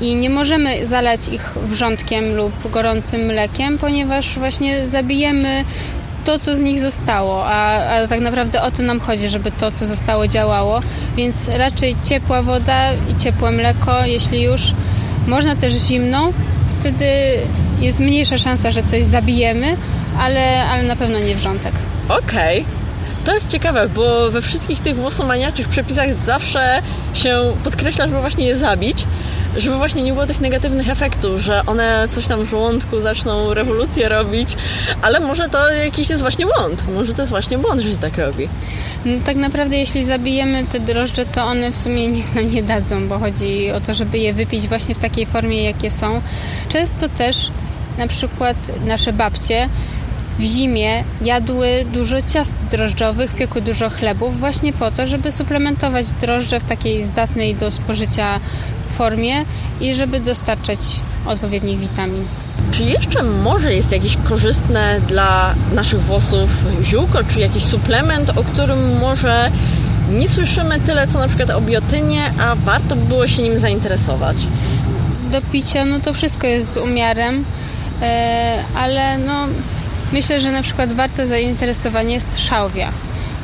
I 0.00 0.14
nie 0.14 0.30
możemy 0.30 0.86
zalać 0.86 1.28
ich 1.28 1.52
wrzątkiem 1.64 2.36
lub 2.36 2.70
gorącym 2.70 3.20
mlekiem, 3.20 3.78
ponieważ 3.78 4.38
właśnie 4.38 4.88
zabijemy 4.88 5.64
to, 6.24 6.38
co 6.38 6.56
z 6.56 6.60
nich 6.60 6.80
zostało, 6.80 7.46
a, 7.46 7.76
a 7.76 8.06
tak 8.06 8.20
naprawdę 8.20 8.62
o 8.62 8.70
to 8.70 8.82
nam 8.82 9.00
chodzi, 9.00 9.28
żeby 9.28 9.52
to, 9.52 9.70
co 9.70 9.86
zostało, 9.86 10.28
działało. 10.28 10.80
Więc 11.16 11.48
raczej 11.48 11.96
ciepła 12.04 12.42
woda 12.42 12.92
i 12.92 13.22
ciepłe 13.22 13.50
mleko, 13.50 14.04
jeśli 14.04 14.42
już. 14.42 14.62
Można 15.26 15.56
też 15.56 15.72
zimną, 15.72 16.32
wtedy 16.80 17.06
jest 17.80 18.00
mniejsza 18.00 18.38
szansa, 18.38 18.70
że 18.70 18.82
coś 18.82 19.04
zabijemy, 19.04 19.76
ale, 20.18 20.64
ale 20.64 20.82
na 20.82 20.96
pewno 20.96 21.18
nie 21.18 21.34
wrzątek. 21.36 21.72
Okej. 22.08 22.77
To 23.24 23.34
jest 23.34 23.48
ciekawe, 23.48 23.88
bo 23.88 24.30
we 24.30 24.42
wszystkich 24.42 24.80
tych 24.80 24.96
włosomaniaczych 24.96 25.68
przepisach 25.68 26.14
zawsze 26.14 26.82
się 27.14 27.52
podkreśla, 27.64 28.06
żeby 28.06 28.20
właśnie 28.20 28.46
je 28.46 28.58
zabić, 28.58 29.04
żeby 29.56 29.76
właśnie 29.76 30.02
nie 30.02 30.12
było 30.12 30.26
tych 30.26 30.40
negatywnych 30.40 30.88
efektów, 30.88 31.40
że 31.40 31.62
one 31.66 32.08
coś 32.14 32.26
tam 32.26 32.44
w 32.44 32.50
żołądku 32.50 33.00
zaczną 33.00 33.54
rewolucję 33.54 34.08
robić, 34.08 34.56
ale 35.02 35.20
może 35.20 35.48
to 35.48 35.70
jakiś 35.70 36.10
jest 36.10 36.22
właśnie 36.22 36.46
błąd. 36.46 36.84
Może 36.94 37.14
to 37.14 37.22
jest 37.22 37.30
właśnie 37.30 37.58
błąd, 37.58 37.80
że 37.80 37.90
się 37.90 37.96
tak 37.96 38.18
robi. 38.18 38.48
No, 39.04 39.12
tak 39.26 39.36
naprawdę 39.36 39.76
jeśli 39.76 40.04
zabijemy 40.04 40.66
te 40.66 40.80
drożdże, 40.80 41.26
to 41.26 41.44
one 41.44 41.70
w 41.70 41.76
sumie 41.76 42.08
nic 42.08 42.34
nam 42.34 42.52
nie 42.52 42.62
dadzą, 42.62 43.08
bo 43.08 43.18
chodzi 43.18 43.70
o 43.70 43.80
to, 43.80 43.94
żeby 43.94 44.18
je 44.18 44.34
wypić 44.34 44.68
właśnie 44.68 44.94
w 44.94 44.98
takiej 44.98 45.26
formie, 45.26 45.64
jakie 45.64 45.90
są. 45.90 46.20
Często 46.68 47.08
też 47.08 47.50
na 47.98 48.06
przykład 48.06 48.56
nasze 48.86 49.12
babcie 49.12 49.68
w 50.38 50.42
zimie 50.42 51.04
jadły 51.20 51.84
dużo 51.92 52.22
ciast 52.22 52.66
drożdżowych, 52.70 53.34
piekły 53.34 53.62
dużo 53.62 53.90
chlebów 53.90 54.40
właśnie 54.40 54.72
po 54.72 54.90
to, 54.90 55.06
żeby 55.06 55.32
suplementować 55.32 56.06
drożdże 56.12 56.60
w 56.60 56.64
takiej 56.64 57.04
zdatnej 57.04 57.54
do 57.54 57.70
spożycia 57.70 58.40
formie 58.88 59.44
i 59.80 59.94
żeby 59.94 60.20
dostarczać 60.20 60.78
odpowiednich 61.26 61.78
witamin. 61.78 62.24
Czy 62.72 62.82
jeszcze 62.82 63.22
może 63.22 63.74
jest 63.74 63.92
jakieś 63.92 64.16
korzystne 64.28 65.00
dla 65.08 65.54
naszych 65.74 66.02
włosów 66.02 66.50
ziółko, 66.82 67.18
czy 67.28 67.40
jakiś 67.40 67.64
suplement, 67.64 68.30
o 68.30 68.44
którym 68.44 68.98
może 68.98 69.50
nie 70.12 70.28
słyszymy 70.28 70.80
tyle, 70.80 71.06
co 71.06 71.18
na 71.18 71.28
przykład 71.28 71.50
o 71.50 71.60
biotynie, 71.60 72.32
a 72.40 72.54
warto 72.54 72.96
by 72.96 73.04
było 73.04 73.28
się 73.28 73.42
nim 73.42 73.58
zainteresować? 73.58 74.36
do 75.28 75.42
picia, 75.42 75.84
no 75.84 76.00
to 76.00 76.12
wszystko 76.12 76.46
jest 76.46 76.72
z 76.72 76.76
umiarem, 76.76 77.44
e, 78.02 78.64
ale 78.76 79.18
no 79.18 79.46
myślę, 80.12 80.40
że 80.40 80.50
na 80.52 80.62
przykład 80.62 80.92
warte 80.92 81.26
zainteresowanie 81.26 82.14
jest 82.14 82.38
szałwia, 82.48 82.92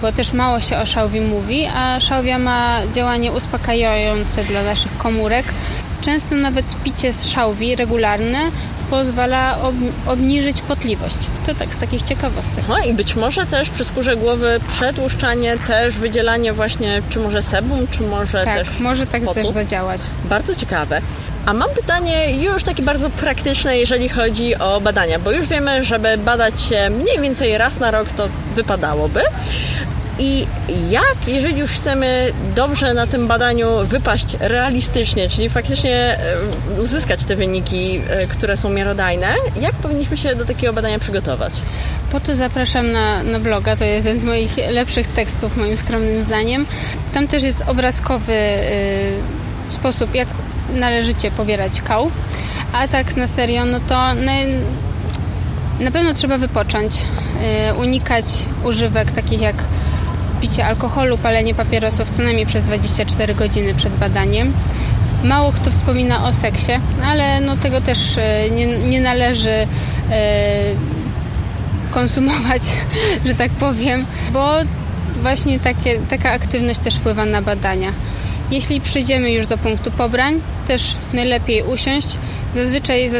bo 0.03 0.13
też 0.13 0.33
mało 0.33 0.61
się 0.61 0.79
o 0.79 0.87
szałwi 0.87 1.21
mówi, 1.21 1.67
a 1.77 2.01
szałwia 2.01 2.39
ma 2.39 2.79
działanie 2.95 3.33
uspokajające 3.33 4.45
dla 4.45 4.63
naszych 4.63 4.97
komórek. 4.97 5.45
Często 6.01 6.35
nawet 6.35 6.67
picie 6.85 7.13
z 7.13 7.29
szałwi 7.29 7.77
regularne 7.77 8.39
pozwala 8.91 9.59
ob- 9.63 9.75
obniżyć 10.13 10.61
potliwość. 10.63 11.17
To 11.47 11.55
tak 11.55 11.75
z 11.75 11.79
takich 11.79 12.03
ciekawostek. 12.03 12.65
No 12.69 12.79
i 12.79 12.93
być 12.95 13.17
może 13.17 13.47
też 13.47 13.71
przy 13.71 13.85
skórze 13.85 14.17
głowy 14.17 14.61
przedłuszczanie, 14.69 15.57
też 15.67 15.95
wydzielanie 15.95 16.53
właśnie, 16.53 17.03
czy 17.11 17.19
może 17.19 17.43
sebum, 17.43 17.87
czy 17.91 18.03
może 18.03 18.45
Tak, 18.45 18.59
też 18.59 18.69
może 18.81 19.07
tak 19.07 19.23
potu. 19.23 19.35
też 19.35 19.47
zadziałać. 19.49 20.01
Bardzo 20.25 20.55
ciekawe. 20.57 21.01
A 21.47 21.53
mam 21.53 21.71
pytanie 21.71 22.43
już 22.43 22.65
takie 22.65 22.83
bardzo 22.83 23.11
praktyczne, 23.11 23.79
jeżeli 23.79 24.09
chodzi 24.09 24.55
o 24.55 24.81
badania, 24.81 25.19
bo 25.19 25.33
już 25.33 25.47
wiemy, 25.47 25.85
żeby 25.85 26.19
badać 26.19 26.63
się 26.63 26.91
mniej 26.91 27.21
więcej 27.21 27.59
raz 27.59 27.81
na 27.81 27.91
rok, 27.91 28.09
to 28.17 28.29
wypadałoby. 28.55 29.21
I 30.19 30.47
jak, 30.91 31.17
jeżeli 31.27 31.59
już 31.59 31.71
chcemy 31.71 32.33
dobrze 32.57 32.95
na 32.95 33.07
tym 33.07 33.29
badaniu 33.29 33.69
wypaść 33.85 34.37
realistycznie, 34.41 35.29
czyli 35.29 35.49
faktycznie 35.49 36.19
e, 36.77 36.81
uzyskać 36.81 37.25
te 37.25 37.37
wyniki, 37.37 38.01
e, 38.09 38.27
które 38.27 38.57
są 38.57 38.71
miarodajne, 38.71 39.27
jak 39.61 39.73
powinniśmy 39.73 40.17
się 40.17 40.35
do 40.35 40.45
takiego 40.45 40.73
badania 40.73 40.99
przygotować? 40.99 41.53
Po 42.11 42.21
to 42.21 42.35
zapraszam 42.35 42.93
na, 42.93 43.23
na 43.23 43.39
bloga, 43.39 43.77
to 43.77 43.85
jest 43.85 44.07
jeden 44.07 44.21
z 44.21 44.25
moich 44.25 44.57
lepszych 44.71 45.09
tekstów, 45.09 45.57
moim 45.57 45.77
skromnym 45.77 46.23
zdaniem. 46.23 46.67
Tam 47.15 47.29
też 47.29 47.43
jest 47.43 47.63
obrazkowy 47.67 48.33
y, 48.33 49.75
sposób, 49.75 50.15
jak 50.15 50.29
należycie 50.75 51.31
pobierać 51.31 51.81
kał. 51.81 52.11
A 52.73 52.89
tak 52.89 53.17
na 53.17 53.27
serio, 53.27 53.65
no 53.65 53.81
to 53.81 53.95
na, 54.15 54.33
na 55.81 55.91
pewno 55.91 56.15
trzeba 56.15 56.39
wypocząć, 56.39 57.03
y, 57.71 57.75
unikać 57.75 58.25
używek 58.65 59.11
takich 59.11 59.41
jak 59.41 59.57
picie 60.41 60.67
alkoholu, 60.67 61.19
palenie 61.19 61.55
papierosów 61.55 62.11
co 62.11 62.23
najmniej 62.23 62.47
przez 62.47 62.65
24 62.65 63.35
godziny 63.35 63.75
przed 63.75 63.97
badaniem. 63.97 64.53
Mało 65.25 65.53
kto 65.53 65.71
wspomina 65.71 66.25
o 66.25 66.33
seksie, 66.33 66.73
ale 67.05 67.41
no 67.41 67.57
tego 67.57 67.81
też 67.81 68.17
y, 68.17 68.51
nie, 68.51 68.67
nie 68.67 69.01
należy 69.01 69.51
y, 69.51 69.67
konsumować, 71.91 72.63
że 73.27 73.35
tak 73.35 73.51
powiem, 73.51 74.07
bo 74.33 74.55
właśnie 75.23 75.61
takie, 75.61 75.99
taka 76.11 76.31
aktywność 76.31 76.81
też 76.81 76.95
wpływa 76.97 77.25
na 77.25 77.43
badania. 77.43 77.93
Jeśli 78.51 78.81
przyjdziemy 78.81 79.31
już 79.31 79.47
do 79.47 79.59
punktu 79.59 79.91
pobrań, 79.91 80.41
też 80.67 80.97
najlepiej 81.13 81.63
usiąść. 81.63 82.09
Zazwyczaj 82.55 83.11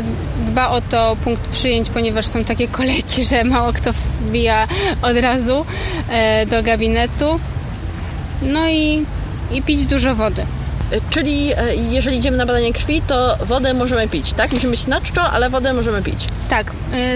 dba 0.47 0.69
o 0.69 0.81
to 0.81 1.17
punkt 1.25 1.49
przyjęć, 1.49 1.91
ponieważ 1.91 2.27
są 2.27 2.45
takie 2.45 2.69
kolejki, 2.69 3.25
że 3.25 3.45
mało 3.45 3.73
kto 3.73 3.93
wbija 4.21 4.67
od 5.03 5.17
razu 5.17 5.67
e, 6.09 6.47
do 6.47 6.63
gabinetu. 6.63 7.41
No 8.43 8.69
i, 8.69 9.05
i 9.53 9.63
pić 9.63 9.85
dużo 9.85 10.15
wody. 10.15 10.43
E, 10.43 10.45
Czyli 11.11 11.53
e, 11.53 11.57
jeżeli 11.91 12.19
idziemy 12.19 12.37
na 12.37 12.47
badanie 12.47 12.73
krwi, 12.73 13.03
to 13.07 13.37
wodę 13.47 13.75
możemy 13.75 14.09
pić, 14.09 14.33
tak? 14.33 14.53
Musimy 14.53 14.71
być 14.71 14.87
na 14.87 15.01
czczo, 15.01 15.23
ale 15.23 15.51
wodę 15.51 15.73
możemy 15.73 16.03
pić. 16.03 16.27
Tak, 16.49 16.73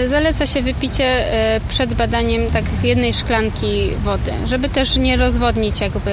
zaleca 0.07 0.45
się 0.45 0.61
wypicie 0.61 1.25
przed 1.69 1.93
badaniem 1.93 2.41
tak 2.51 2.63
jednej 2.83 3.13
szklanki 3.13 3.89
wody, 4.03 4.31
żeby 4.45 4.69
też 4.69 4.95
nie 4.97 5.17
rozwodnić 5.17 5.81
jakby 5.81 6.11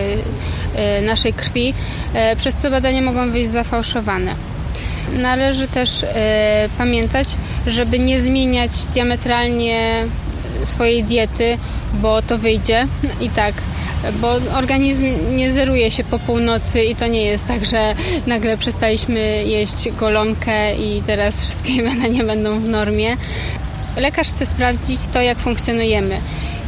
naszej 1.02 1.32
krwi, 1.32 1.74
y, 2.32 2.36
przez 2.36 2.56
co 2.56 2.70
badania 2.70 3.02
mogą 3.02 3.30
wyjść 3.30 3.50
zafałszowane. 3.50 4.34
Należy 5.18 5.68
też 5.68 6.02
y, 6.02 6.06
pamiętać, 6.78 7.28
żeby 7.66 7.98
nie 7.98 8.20
zmieniać 8.20 8.70
diametralnie 8.94 10.04
swojej 10.64 11.04
diety, 11.04 11.58
bo 11.92 12.22
to 12.22 12.38
wyjdzie 12.38 12.86
i 13.20 13.28
tak 13.28 13.54
bo 14.12 14.32
organizm 14.54 15.04
nie 15.36 15.52
zeruje 15.52 15.90
się 15.90 16.04
po 16.04 16.18
północy 16.18 16.82
i 16.82 16.96
to 16.96 17.06
nie 17.06 17.24
jest 17.24 17.48
tak, 17.48 17.64
że 17.64 17.94
nagle 18.26 18.56
przestaliśmy 18.56 19.44
jeść 19.44 19.90
golonkę 19.90 20.76
i 20.76 21.02
teraz 21.06 21.44
wszystkie 21.44 21.82
badania 21.88 22.24
będą 22.24 22.60
w 22.60 22.68
normie. 22.68 23.16
Lekarz 23.96 24.28
chce 24.28 24.46
sprawdzić 24.46 25.00
to, 25.12 25.20
jak 25.20 25.38
funkcjonujemy. 25.38 26.20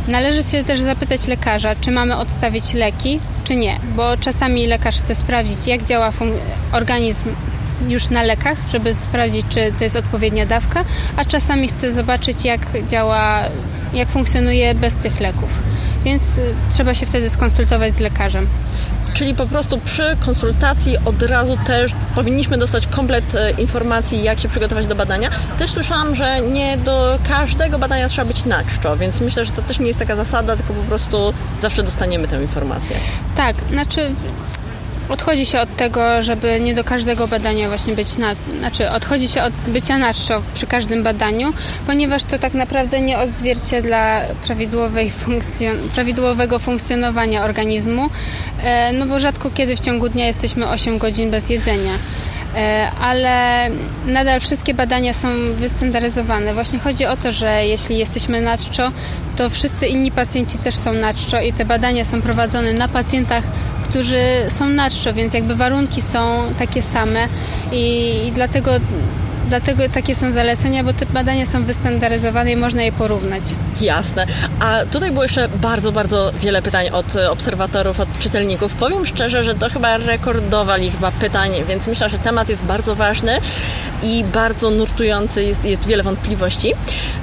Należy 0.09 0.45
się 0.45 0.65
też 0.65 0.81
zapytać 0.81 1.27
lekarza, 1.27 1.77
czy 1.81 1.91
mamy 1.91 2.17
odstawić 2.17 2.75
leki, 2.75 3.21
czy 3.49 3.57
nie, 3.57 3.81
bo 3.97 4.17
czasami 4.17 4.67
lekarz 4.67 4.97
chce 4.97 5.15
sprawdzić, 5.15 5.67
jak 5.67 5.85
działa 5.85 6.13
organizm 6.73 7.25
już 7.89 8.11
na 8.11 8.23
lekach, 8.23 8.59
żeby 8.73 8.95
sprawdzić, 8.95 9.47
czy 9.49 9.73
to 9.79 9.85
jest 9.85 9.97
odpowiednia 9.97 10.47
dawka, 10.47 10.85
a 11.17 11.25
czasami 11.25 11.69
chce 11.69 11.93
zobaczyć, 11.93 12.45
jak 12.45 12.61
działa, 12.89 13.41
jak 13.95 14.09
funkcjonuje 14.09 14.75
bez 14.75 14.97
tych 14.97 15.21
leków 15.21 15.49
więc 16.05 16.23
trzeba 16.73 16.95
się 16.95 17.07
wtedy 17.07 17.31
skonsultować 17.31 17.95
z 17.95 18.01
lekarzem. 18.01 18.47
Czyli 19.19 19.35
po 19.35 19.47
prostu 19.47 19.79
przy 19.79 20.17
konsultacji 20.27 20.97
od 21.05 21.23
razu 21.23 21.59
też 21.67 21.93
powinniśmy 22.15 22.59
dostać 22.59 22.87
komplet 22.87 23.35
e, 23.35 23.51
informacji, 23.51 24.23
jak 24.23 24.41
się 24.41 24.49
przygotować 24.49 24.87
do 24.87 24.95
badania. 24.95 25.31
Też 25.59 25.71
słyszałam, 25.71 26.15
że 26.15 26.41
nie 26.41 26.77
do 26.77 27.19
każdego 27.29 27.79
badania 27.79 28.09
trzeba 28.09 28.29
być 28.29 28.45
na 28.45 28.65
czczo, 28.65 28.97
więc 28.97 29.21
myślę, 29.21 29.45
że 29.45 29.53
to 29.53 29.63
też 29.63 29.79
nie 29.79 29.87
jest 29.87 29.99
taka 29.99 30.17
zasada, 30.17 30.57
tylko 30.57 30.73
po 30.75 30.83
prostu 30.83 31.35
zawsze 31.63 31.83
dostaniemy 31.83 32.29
tę 32.29 32.43
informację. 32.43 32.97
Tak, 33.37 33.57
znaczy 33.71 34.01
odchodzi 35.09 35.47
się 35.47 35.61
od 35.61 35.77
tego, 35.77 36.23
żeby 36.23 36.61
nie 36.61 36.75
do 36.75 36.85
każdego 36.85 37.29
badania 37.29 37.69
właśnie 37.69 37.95
być 37.95 38.17
na, 38.17 38.35
znaczy 38.59 38.91
odchodzi 38.91 39.29
się 39.29 39.43
od 39.43 39.53
bycia 39.67 39.99
na 39.99 40.15
czczo 40.15 40.43
przy 40.55 40.67
każdym 40.67 41.03
badaniu, 41.03 41.53
ponieważ 41.87 42.25
to 42.25 42.39
tak 42.39 42.55
naprawdę 42.55 43.01
nie 43.01 43.19
odzwierciedla 43.19 44.21
prawidłowej 44.47 45.11
funkcjon 45.11 45.77
prawidłowego 45.95 46.59
funkcjonowania 46.59 47.45
organizmu, 47.45 48.11
e, 48.63 48.93
no 48.93 49.07
bo 49.07 49.19
rzadko 49.19 49.51
kiedy 49.51 49.77
w 49.77 49.81
ciągu 49.81 50.09
dnia 50.09 50.27
jesteśmy 50.27 50.69
8 50.69 50.99
godzin 50.99 51.31
bez 51.31 51.51
jedzenia 51.51 51.93
e, 52.57 52.91
ale 53.01 53.67
nadal 54.07 54.41
wszystkie 54.41 54.75
badania 54.75 55.13
są 55.13 55.29
wystandaryzowane. 55.53 56.55
Właśnie 56.55 56.79
chodzi 56.79 57.07
o 57.07 57.17
to, 57.17 57.33
że 57.33 57.67
jeśli 57.67 57.99
jesteśmy 57.99 58.41
na 58.41 58.59
czczo, 58.59 58.93
to 59.37 59.51
wszyscy 59.51 59.87
inni 59.87 60.13
pacjenci 60.13 60.59
też 60.59 60.75
są 60.75 60.93
na 60.93 61.15
czczo 61.15 61.41
i 61.41 61.53
te 61.53 61.65
badania 61.65 62.05
są 62.05 62.23
prowadzone 62.23 62.73
na 62.73 62.89
pacjentach 62.89 63.45
którzy 63.89 64.21
są 64.49 64.67
na 64.69 64.91
czczo, 64.91 65.15
więc 65.15 65.35
jakby 65.35 65.55
warunki 65.55 66.03
są 66.03 66.43
takie 66.59 66.83
same 66.83 67.29
i, 67.73 68.15
i 68.27 68.33
dlatego 68.33 68.71
Dlatego 69.49 69.89
takie 69.89 70.15
są 70.15 70.33
zalecenia, 70.33 70.85
bo 70.85 70.93
te 70.93 71.07
badania 71.07 71.47
są 71.47 71.65
wystandaryzowane 71.65 72.53
i 72.53 72.57
można 72.57 72.83
je 72.83 72.93
porównać. 72.93 73.43
Jasne. 73.81 74.27
A 74.61 74.79
tutaj 74.93 75.11
było 75.11 75.23
jeszcze 75.23 75.49
bardzo, 75.49 75.93
bardzo 75.93 76.33
wiele 76.41 76.63
pytań 76.63 76.89
od 76.89 77.17
obserwatorów, 77.17 78.01
od 78.01 78.19
czytelników. 78.19 78.73
Powiem 78.73 79.07
szczerze, 79.07 79.45
że 79.45 79.55
to 79.55 79.71
chyba 79.71 79.97
rekordowa 79.97 80.77
liczba 80.77 81.11
pytań, 81.11 81.53
więc 81.69 81.87
myślę, 81.87 82.09
że 82.09 82.19
temat 82.19 82.49
jest 82.49 82.63
bardzo 82.63 82.95
ważny 82.95 83.39
i 84.03 84.25
bardzo 84.35 84.71
nurtujący, 84.71 85.43
jest, 85.43 85.65
jest 85.65 85.87
wiele 85.87 86.03
wątpliwości. 86.03 86.75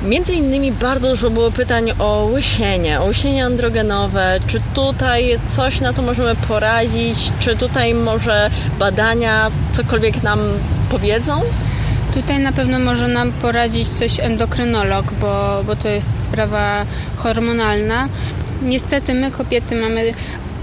Między 0.03 0.33
innymi 0.33 0.71
bardzo 0.71 1.09
dużo 1.09 1.29
było 1.29 1.51
pytań 1.51 1.91
o 1.99 2.29
łysienie, 2.33 3.01
o 3.01 3.05
łysienie 3.05 3.45
androgenowe. 3.45 4.39
Czy 4.47 4.61
tutaj 4.73 5.39
coś 5.47 5.81
na 5.81 5.93
to 5.93 6.01
możemy 6.01 6.35
poradzić? 6.35 7.31
Czy 7.39 7.55
tutaj 7.55 7.93
może 7.93 8.49
badania 8.79 9.51
cokolwiek 9.75 10.23
nam 10.23 10.39
powiedzą? 10.89 11.41
Tutaj 12.15 12.39
na 12.39 12.51
pewno 12.51 12.80
może 12.80 13.08
nam 13.08 13.32
poradzić 13.32 13.88
coś 13.88 14.19
endokrynolog, 14.19 15.06
bo, 15.21 15.63
bo 15.63 15.75
to 15.75 15.89
jest 15.89 16.23
sprawa 16.23 16.86
hormonalna. 17.15 18.08
Niestety 18.62 19.13
my 19.13 19.32
kobiety 19.32 19.75
mamy 19.75 20.13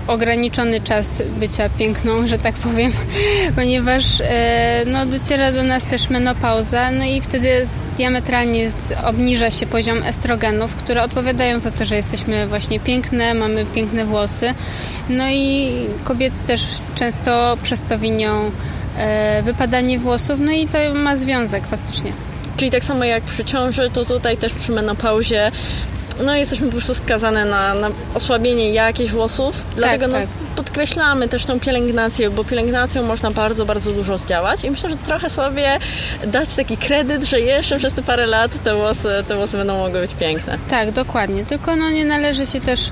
ograniczony 0.07 0.81
czas 0.81 1.23
bycia 1.39 1.69
piękną, 1.69 2.27
że 2.27 2.39
tak 2.39 2.55
powiem, 2.55 2.93
ponieważ 3.57 4.21
e, 4.21 4.83
no, 4.87 5.07
dociera 5.07 5.53
do 5.53 5.63
nas 5.63 5.87
też 5.87 6.11
menopauza, 6.11 6.91
no 6.91 7.05
i 7.05 7.21
wtedy 7.21 7.67
diametralnie 7.97 8.71
obniża 9.05 9.51
się 9.51 9.67
poziom 9.67 10.03
estrogenów, 10.03 10.75
które 10.75 11.03
odpowiadają 11.03 11.59
za 11.59 11.71
to, 11.71 11.85
że 11.85 11.97
jesteśmy 11.97 12.47
właśnie 12.47 12.81
piękne, 12.81 13.35
mamy 13.35 13.65
piękne 13.65 14.05
włosy. 14.05 14.55
No 15.09 15.31
i 15.31 15.73
kobiety 16.05 16.39
też 16.47 16.63
często 16.95 17.57
przez 17.63 17.83
to 17.83 17.99
winią 17.99 18.51
wypadanie 19.43 19.99
włosów, 19.99 20.41
no 20.41 20.53
i 20.53 20.67
to 20.67 20.79
ma 20.95 21.17
związek 21.17 21.67
faktycznie. 21.67 22.13
Czyli 22.57 22.71
tak 22.71 22.85
samo 22.85 23.05
jak 23.05 23.23
przy 23.23 23.45
ciąży, 23.45 23.91
to 23.91 24.05
tutaj 24.05 24.37
też 24.37 24.55
przy 24.55 24.73
menopauzie 24.73 25.53
no 26.25 26.37
jesteśmy 26.37 26.67
po 26.67 26.73
prostu 26.73 26.95
skazane 26.95 27.45
na, 27.45 27.75
na 27.75 27.89
osłabienie 28.15 28.71
jakichś 28.71 29.13
włosów, 29.13 29.55
dlatego 29.77 30.05
tak, 30.05 30.13
no, 30.13 30.19
tak. 30.19 30.29
podkreślamy 30.57 31.29
też 31.29 31.45
tą 31.45 31.61
pielęgnację, 31.61 32.31
bo 32.31 32.45
pielęgnacją 32.45 33.03
można 33.03 33.31
bardzo, 33.31 33.67
bardzo 33.67 33.93
dużo 33.93 34.19
zdziałać 34.19 34.65
i 34.65 34.71
myślę, 34.71 34.91
że 34.91 34.97
trochę 34.97 35.31
sobie 35.31 35.79
dać 36.27 36.55
taki 36.55 36.77
kredyt, 36.77 37.25
że 37.25 37.41
jeszcze 37.41 37.79
przez 37.79 37.95
te 37.95 38.03
parę 38.03 38.27
lat 38.27 38.63
te 38.65 38.75
włosy, 38.75 39.25
te 39.29 39.37
włosy 39.37 39.57
będą 39.57 39.79
mogły 39.79 40.01
być 40.01 40.15
piękne. 40.15 40.59
Tak, 40.71 40.91
dokładnie, 40.91 41.45
tylko 41.45 41.77
no 41.77 41.91
nie 41.91 42.05
należy 42.05 42.47
się 42.47 42.61
też 42.61 42.91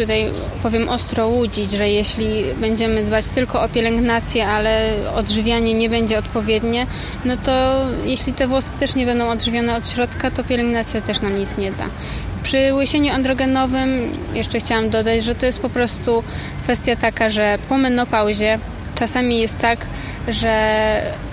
tutaj 0.00 0.30
powiem 0.62 0.88
ostro 0.88 1.28
łudzić, 1.28 1.70
że 1.70 1.88
jeśli 1.88 2.44
będziemy 2.60 3.02
dbać 3.02 3.28
tylko 3.28 3.62
o 3.62 3.68
pielęgnację, 3.68 4.48
ale 4.48 4.92
odżywianie 5.14 5.74
nie 5.74 5.90
będzie 5.90 6.18
odpowiednie, 6.18 6.86
no 7.24 7.36
to 7.36 7.84
jeśli 8.04 8.32
te 8.32 8.46
włosy 8.46 8.70
też 8.80 8.94
nie 8.94 9.06
będą 9.06 9.28
odżywione 9.28 9.76
od 9.76 9.88
środka, 9.88 10.30
to 10.30 10.44
pielęgnacja 10.44 11.00
też 11.00 11.20
nam 11.20 11.38
nic 11.38 11.58
nie 11.58 11.72
da. 11.72 11.84
Przy 12.42 12.74
łysieniu 12.74 13.14
androgenowym 13.14 14.12
jeszcze 14.34 14.60
chciałam 14.60 14.90
dodać, 14.90 15.24
że 15.24 15.34
to 15.34 15.46
jest 15.46 15.60
po 15.60 15.70
prostu 15.70 16.22
kwestia 16.62 16.96
taka, 16.96 17.30
że 17.30 17.58
po 17.68 17.78
menopauzie 17.78 18.58
czasami 18.94 19.40
jest 19.40 19.58
tak, 19.58 19.86
że 20.28 20.76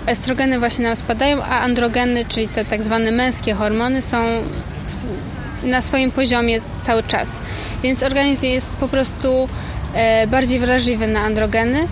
estrogeny 0.06 0.58
właśnie 0.58 0.84
nam 0.84 0.96
spadają, 0.96 1.42
a 1.42 1.60
androgeny, 1.60 2.24
czyli 2.24 2.48
te 2.48 2.64
tak 2.64 2.82
zwane 2.82 3.10
męskie 3.10 3.54
hormony 3.54 4.02
są 4.02 4.24
na 5.62 5.82
swoim 5.82 6.10
poziomie 6.10 6.60
cały 6.82 7.02
czas. 7.02 7.28
Więc 7.82 8.02
organizm 8.02 8.44
jest 8.46 8.76
po 8.76 8.88
prostu 8.88 9.48
e, 9.94 10.26
bardziej 10.26 10.58
wrażliwy 10.58 11.06
na 11.06 11.20
androgeny 11.20 11.88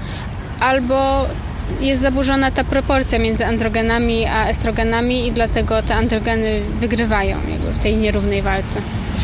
albo 0.61 1.27
jest 1.81 2.03
zaburzona 2.03 2.51
ta 2.51 2.65
proporcja 2.65 3.19
między 3.19 3.47
androgenami 3.47 4.27
a 4.27 4.49
estrogenami 4.49 5.27
i 5.27 5.33
dlatego 5.33 5.83
te 5.83 5.95
androgeny 5.95 6.61
wygrywają 6.81 7.37
w 7.73 7.79
tej 7.79 7.97
nierównej 7.97 8.43
walce. 8.43 8.81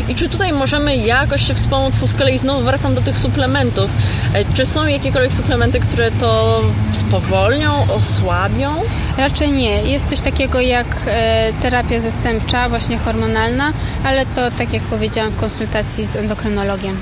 I 0.09 0.15
czy 0.15 0.29
tutaj 0.29 0.53
możemy 0.53 0.97
jakoś 0.97 1.47
się 1.47 1.55
wspomóc, 1.55 2.01
co 2.01 2.07
z 2.07 2.15
kolei 2.15 2.39
znowu 2.39 2.61
wracam 2.61 2.95
do 2.95 3.01
tych 3.01 3.19
suplementów. 3.19 3.91
E, 4.35 4.45
czy 4.55 4.67
są 4.67 4.87
jakiekolwiek 4.87 5.35
suplementy, 5.35 5.81
które 5.81 6.11
to 6.11 6.61
spowolnią, 6.95 7.87
osłabią? 7.93 8.83
Raczej 9.19 9.53
nie. 9.53 9.83
Jest 9.83 10.09
coś 10.09 10.21
takiego 10.21 10.61
jak 10.61 10.87
e, 11.07 11.53
terapia 11.63 12.01
zastępcza, 12.01 12.69
właśnie 12.69 12.99
hormonalna, 12.99 13.73
ale 14.05 14.27
to 14.27 14.51
tak 14.51 14.73
jak 14.73 14.83
powiedziałam 14.83 15.31
w 15.31 15.37
konsultacji 15.37 16.07
z 16.07 16.17
endokrynologiem. 16.17 16.97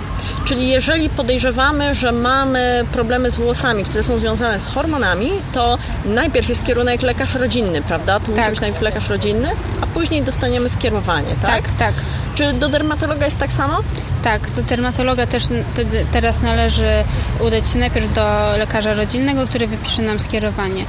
Czyli 0.44 0.68
jeżeli 0.68 1.08
podejrzewamy, 1.08 1.94
że 1.94 2.12
mamy 2.12 2.84
problemy 2.92 3.30
z 3.30 3.36
włosami, 3.36 3.84
które 3.84 4.04
są 4.04 4.18
związane 4.18 4.60
z 4.60 4.66
hormonami, 4.66 5.30
to 5.52 5.78
najpierw 6.04 6.48
jest 6.48 6.64
kierunek 6.66 7.02
lekarz 7.02 7.34
rodzinny, 7.34 7.82
prawda? 7.82 8.20
To 8.20 8.26
tak. 8.26 8.36
musi 8.36 8.50
być 8.50 8.60
najpierw 8.60 8.82
lekarz 8.82 9.08
rodzinny, 9.08 9.48
a 9.80 9.86
później 9.86 10.22
dostaniemy 10.22 10.68
skierowanie, 10.68 11.34
tak? 11.42 11.62
Tak, 11.62 11.70
tak. 11.78 11.94
Czy 12.40 12.52
do 12.52 12.68
dermatologa 12.68 13.24
jest 13.24 13.38
tak 13.38 13.52
samo? 13.52 13.78
Tak, 14.24 14.50
do 14.50 14.62
dermatologa 14.62 15.26
też 15.26 15.44
teraz 16.12 16.42
należy 16.42 17.04
udać 17.40 17.70
się 17.70 17.78
najpierw 17.78 18.14
do 18.14 18.56
lekarza 18.58 18.94
rodzinnego, 18.94 19.46
który 19.46 19.66
wypisze 19.66 20.02
nam 20.02 20.20
skierowanie. 20.20 20.84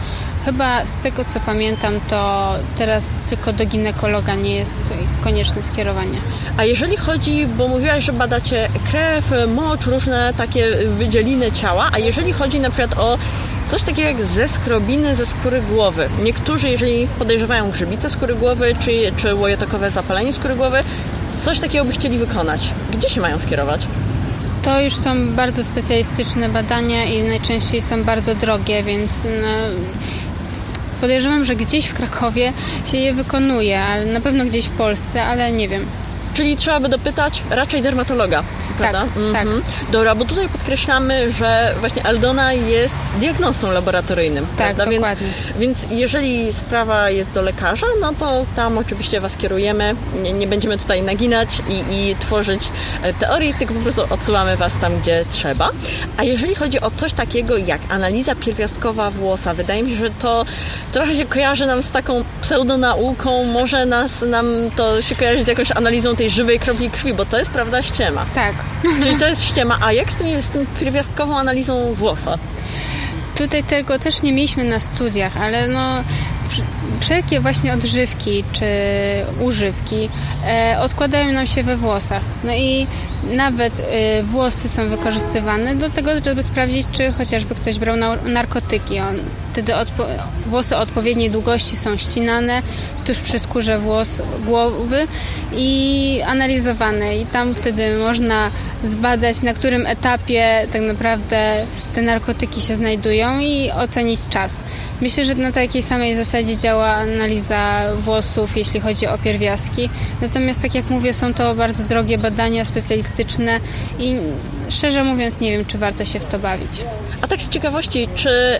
Chyba 0.45 0.85
z 0.85 0.93
tego 0.93 1.25
co 1.33 1.39
pamiętam, 1.39 1.93
to 2.09 2.53
teraz 2.77 3.09
tylko 3.29 3.53
do 3.53 3.65
ginekologa 3.65 4.35
nie 4.35 4.55
jest 4.55 4.93
konieczne 5.23 5.63
skierowanie. 5.63 6.17
A 6.57 6.65
jeżeli 6.65 6.97
chodzi, 6.97 7.45
bo 7.45 7.67
mówiłaś, 7.67 8.05
że 8.05 8.13
badacie 8.13 8.67
krew, 8.91 9.31
mocz, 9.55 9.85
różne 9.85 10.33
takie 10.37 10.77
wydzieliny 10.97 11.51
ciała, 11.51 11.89
a 11.93 11.99
jeżeli 11.99 12.33
chodzi 12.33 12.59
na 12.59 12.69
przykład 12.69 12.99
o 12.99 13.17
coś 13.71 13.83
takiego 13.83 14.07
jak 14.07 14.25
ze 14.25 14.47
skrobiny 14.47 15.15
ze 15.15 15.25
skóry 15.25 15.61
głowy. 15.61 16.09
Niektórzy, 16.23 16.69
jeżeli 16.69 17.07
podejrzewają 17.07 17.71
grzybicę 17.71 18.09
skóry 18.09 18.35
głowy, 18.35 18.75
czy, 18.79 18.91
czy 19.17 19.35
łojotokowe 19.35 19.91
zapalenie 19.91 20.33
skóry 20.33 20.55
głowy, 20.55 20.83
coś 21.41 21.59
takiego 21.59 21.85
by 21.85 21.91
chcieli 21.91 22.17
wykonać. 22.17 22.69
Gdzie 22.93 23.09
się 23.09 23.21
mają 23.21 23.39
skierować? 23.39 23.87
To 24.61 24.81
już 24.81 24.95
są 24.95 25.27
bardzo 25.27 25.63
specjalistyczne 25.63 26.49
badania 26.49 27.03
i 27.03 27.23
najczęściej 27.23 27.81
są 27.81 28.03
bardzo 28.03 28.35
drogie, 28.35 28.83
więc 28.83 29.23
no, 29.23 29.47
podejrzewam, 31.01 31.45
że 31.45 31.55
gdzieś 31.55 31.85
w 31.85 31.93
Krakowie 31.93 32.53
się 32.85 32.97
je 32.97 33.13
wykonuje, 33.13 33.81
ale 33.81 34.05
na 34.05 34.21
pewno 34.21 34.45
gdzieś 34.45 34.65
w 34.65 34.71
Polsce, 34.71 35.23
ale 35.23 35.51
nie 35.51 35.67
wiem. 35.67 35.85
Czyli 36.33 36.57
trzeba 36.57 36.79
by 36.79 36.89
dopytać 36.89 37.41
raczej 37.49 37.81
dermatologa, 37.81 38.43
prawda? 38.77 38.99
Tak, 38.99 39.17
mhm. 39.17 39.33
tak. 39.33 39.47
Dobra, 39.91 40.15
bo 40.15 40.25
tutaj 40.25 40.49
podkreślamy, 40.49 41.31
że 41.31 41.73
właśnie 41.79 42.05
Aldona 42.05 42.53
jest 42.53 42.93
diagnostą 43.19 43.71
laboratoryjnym, 43.71 44.45
tak, 44.57 44.75
prawda? 44.75 44.91
Dokładnie. 44.91 45.27
Więc, 45.59 45.81
więc 45.81 45.99
jeżeli 45.99 46.53
sprawa 46.53 47.09
jest 47.09 47.31
do 47.31 47.41
lekarza, 47.41 47.85
no 48.01 48.13
to 48.19 48.45
tam 48.55 48.77
oczywiście 48.77 49.21
Was 49.21 49.37
kierujemy. 49.37 49.95
Nie, 50.23 50.33
nie 50.33 50.47
będziemy 50.47 50.77
tutaj 50.77 51.01
naginać 51.01 51.61
i, 51.69 51.95
i 51.95 52.15
tworzyć 52.15 52.69
e, 53.03 53.13
teorii, 53.13 53.53
tylko 53.53 53.73
po 53.73 53.79
prostu 53.79 54.13
odsyłamy 54.13 54.57
Was 54.57 54.73
tam, 54.81 54.99
gdzie 54.99 55.25
trzeba. 55.31 55.71
A 56.17 56.23
jeżeli 56.23 56.55
chodzi 56.55 56.81
o 56.81 56.91
coś 56.91 57.13
takiego 57.13 57.57
jak 57.57 57.81
analiza 57.89 58.35
pierwiastkowa 58.35 59.11
włosa, 59.11 59.53
wydaje 59.53 59.83
mi 59.83 59.89
się, 59.89 59.97
że 59.97 60.09
to 60.09 60.45
trochę 60.91 61.15
się 61.15 61.25
kojarzy 61.25 61.65
nam 61.65 61.83
z 61.83 61.91
taką 61.91 62.23
pseudonauką, 62.41 63.43
może 63.43 63.85
nas, 63.85 64.21
nam 64.21 64.45
to 64.75 65.01
się 65.01 65.15
kojarzy 65.15 65.43
z 65.43 65.47
jakąś 65.47 65.71
analizą 65.71 66.15
tej 66.21 66.31
żywej 66.31 66.59
kropli 66.59 66.89
krwi, 66.89 67.13
bo 67.13 67.25
to 67.25 67.39
jest 67.39 67.51
prawda 67.51 67.83
ściema. 67.83 68.25
Tak. 68.35 68.53
Czyli 69.03 69.17
to 69.17 69.27
jest 69.27 69.43
ściema. 69.43 69.77
A 69.81 69.93
jak 69.93 70.11
z 70.11 70.15
tym, 70.15 70.41
z 70.41 70.49
tym 70.49 70.65
pierwiastkową 70.79 71.37
analizą 71.37 71.93
włosa? 71.93 72.37
Tutaj 73.35 73.63
tego 73.63 73.99
też 73.99 74.21
nie 74.21 74.33
mieliśmy 74.33 74.63
na 74.63 74.79
studiach, 74.79 75.37
ale 75.37 75.67
no 75.67 76.03
wszelkie 76.99 77.39
właśnie 77.39 77.73
odżywki 77.73 78.43
czy 78.53 78.65
używki 79.39 80.09
e, 80.47 80.77
odkładają 80.81 81.31
nam 81.31 81.47
się 81.47 81.63
we 81.63 81.77
włosach. 81.77 82.21
No 82.43 82.53
i 82.53 82.87
nawet 83.23 83.79
e, 83.79 84.23
włosy 84.23 84.69
są 84.69 84.89
wykorzystywane 84.89 85.75
do 85.75 85.89
tego, 85.89 86.11
żeby 86.25 86.43
sprawdzić, 86.43 86.87
czy 86.91 87.11
chociażby 87.11 87.55
ktoś 87.55 87.79
brał 87.79 87.95
narkotyki. 88.25 88.99
On, 88.99 89.15
wtedy 89.51 89.75
odpo 89.75 90.05
włosy 90.45 90.77
odpowiedniej 90.77 91.31
długości 91.31 91.77
są 91.77 91.97
ścinane 91.97 92.61
tuż 93.05 93.19
przy 93.19 93.39
skórze 93.39 93.79
włos 93.79 94.21
głowy 94.45 95.07
i 95.55 96.21
analizowane. 96.27 97.17
I 97.17 97.25
tam 97.25 97.55
wtedy 97.55 97.97
można 97.97 98.51
zbadać, 98.83 99.41
na 99.41 99.53
którym 99.53 99.85
etapie 99.85 100.67
tak 100.73 100.81
naprawdę 100.81 101.65
te 101.95 102.01
narkotyki 102.01 102.61
się 102.61 102.75
znajdują 102.75 103.39
i 103.39 103.71
ocenić 103.71 104.19
czas. 104.29 104.59
Myślę, 105.01 105.23
że 105.23 105.35
na 105.35 105.51
takiej 105.51 105.83
samej 105.83 106.15
zasadzie 106.15 106.57
działa 106.57 106.80
analiza 106.87 107.81
włosów, 107.95 108.57
jeśli 108.57 108.79
chodzi 108.79 109.07
o 109.07 109.17
pierwiastki. 109.17 109.89
Natomiast, 110.21 110.61
tak 110.61 110.75
jak 110.75 110.89
mówię, 110.89 111.13
są 111.13 111.33
to 111.33 111.55
bardzo 111.55 111.83
drogie 111.83 112.17
badania 112.17 112.65
specjalistyczne 112.65 113.59
i 113.99 114.17
szczerze 114.69 115.03
mówiąc, 115.03 115.39
nie 115.39 115.51
wiem, 115.51 115.65
czy 115.65 115.77
warto 115.77 116.05
się 116.05 116.19
w 116.19 116.25
to 116.25 116.39
bawić. 116.39 116.71
A 117.21 117.27
tak 117.27 117.41
z 117.41 117.49
ciekawości, 117.49 118.07
czy. 118.15 118.59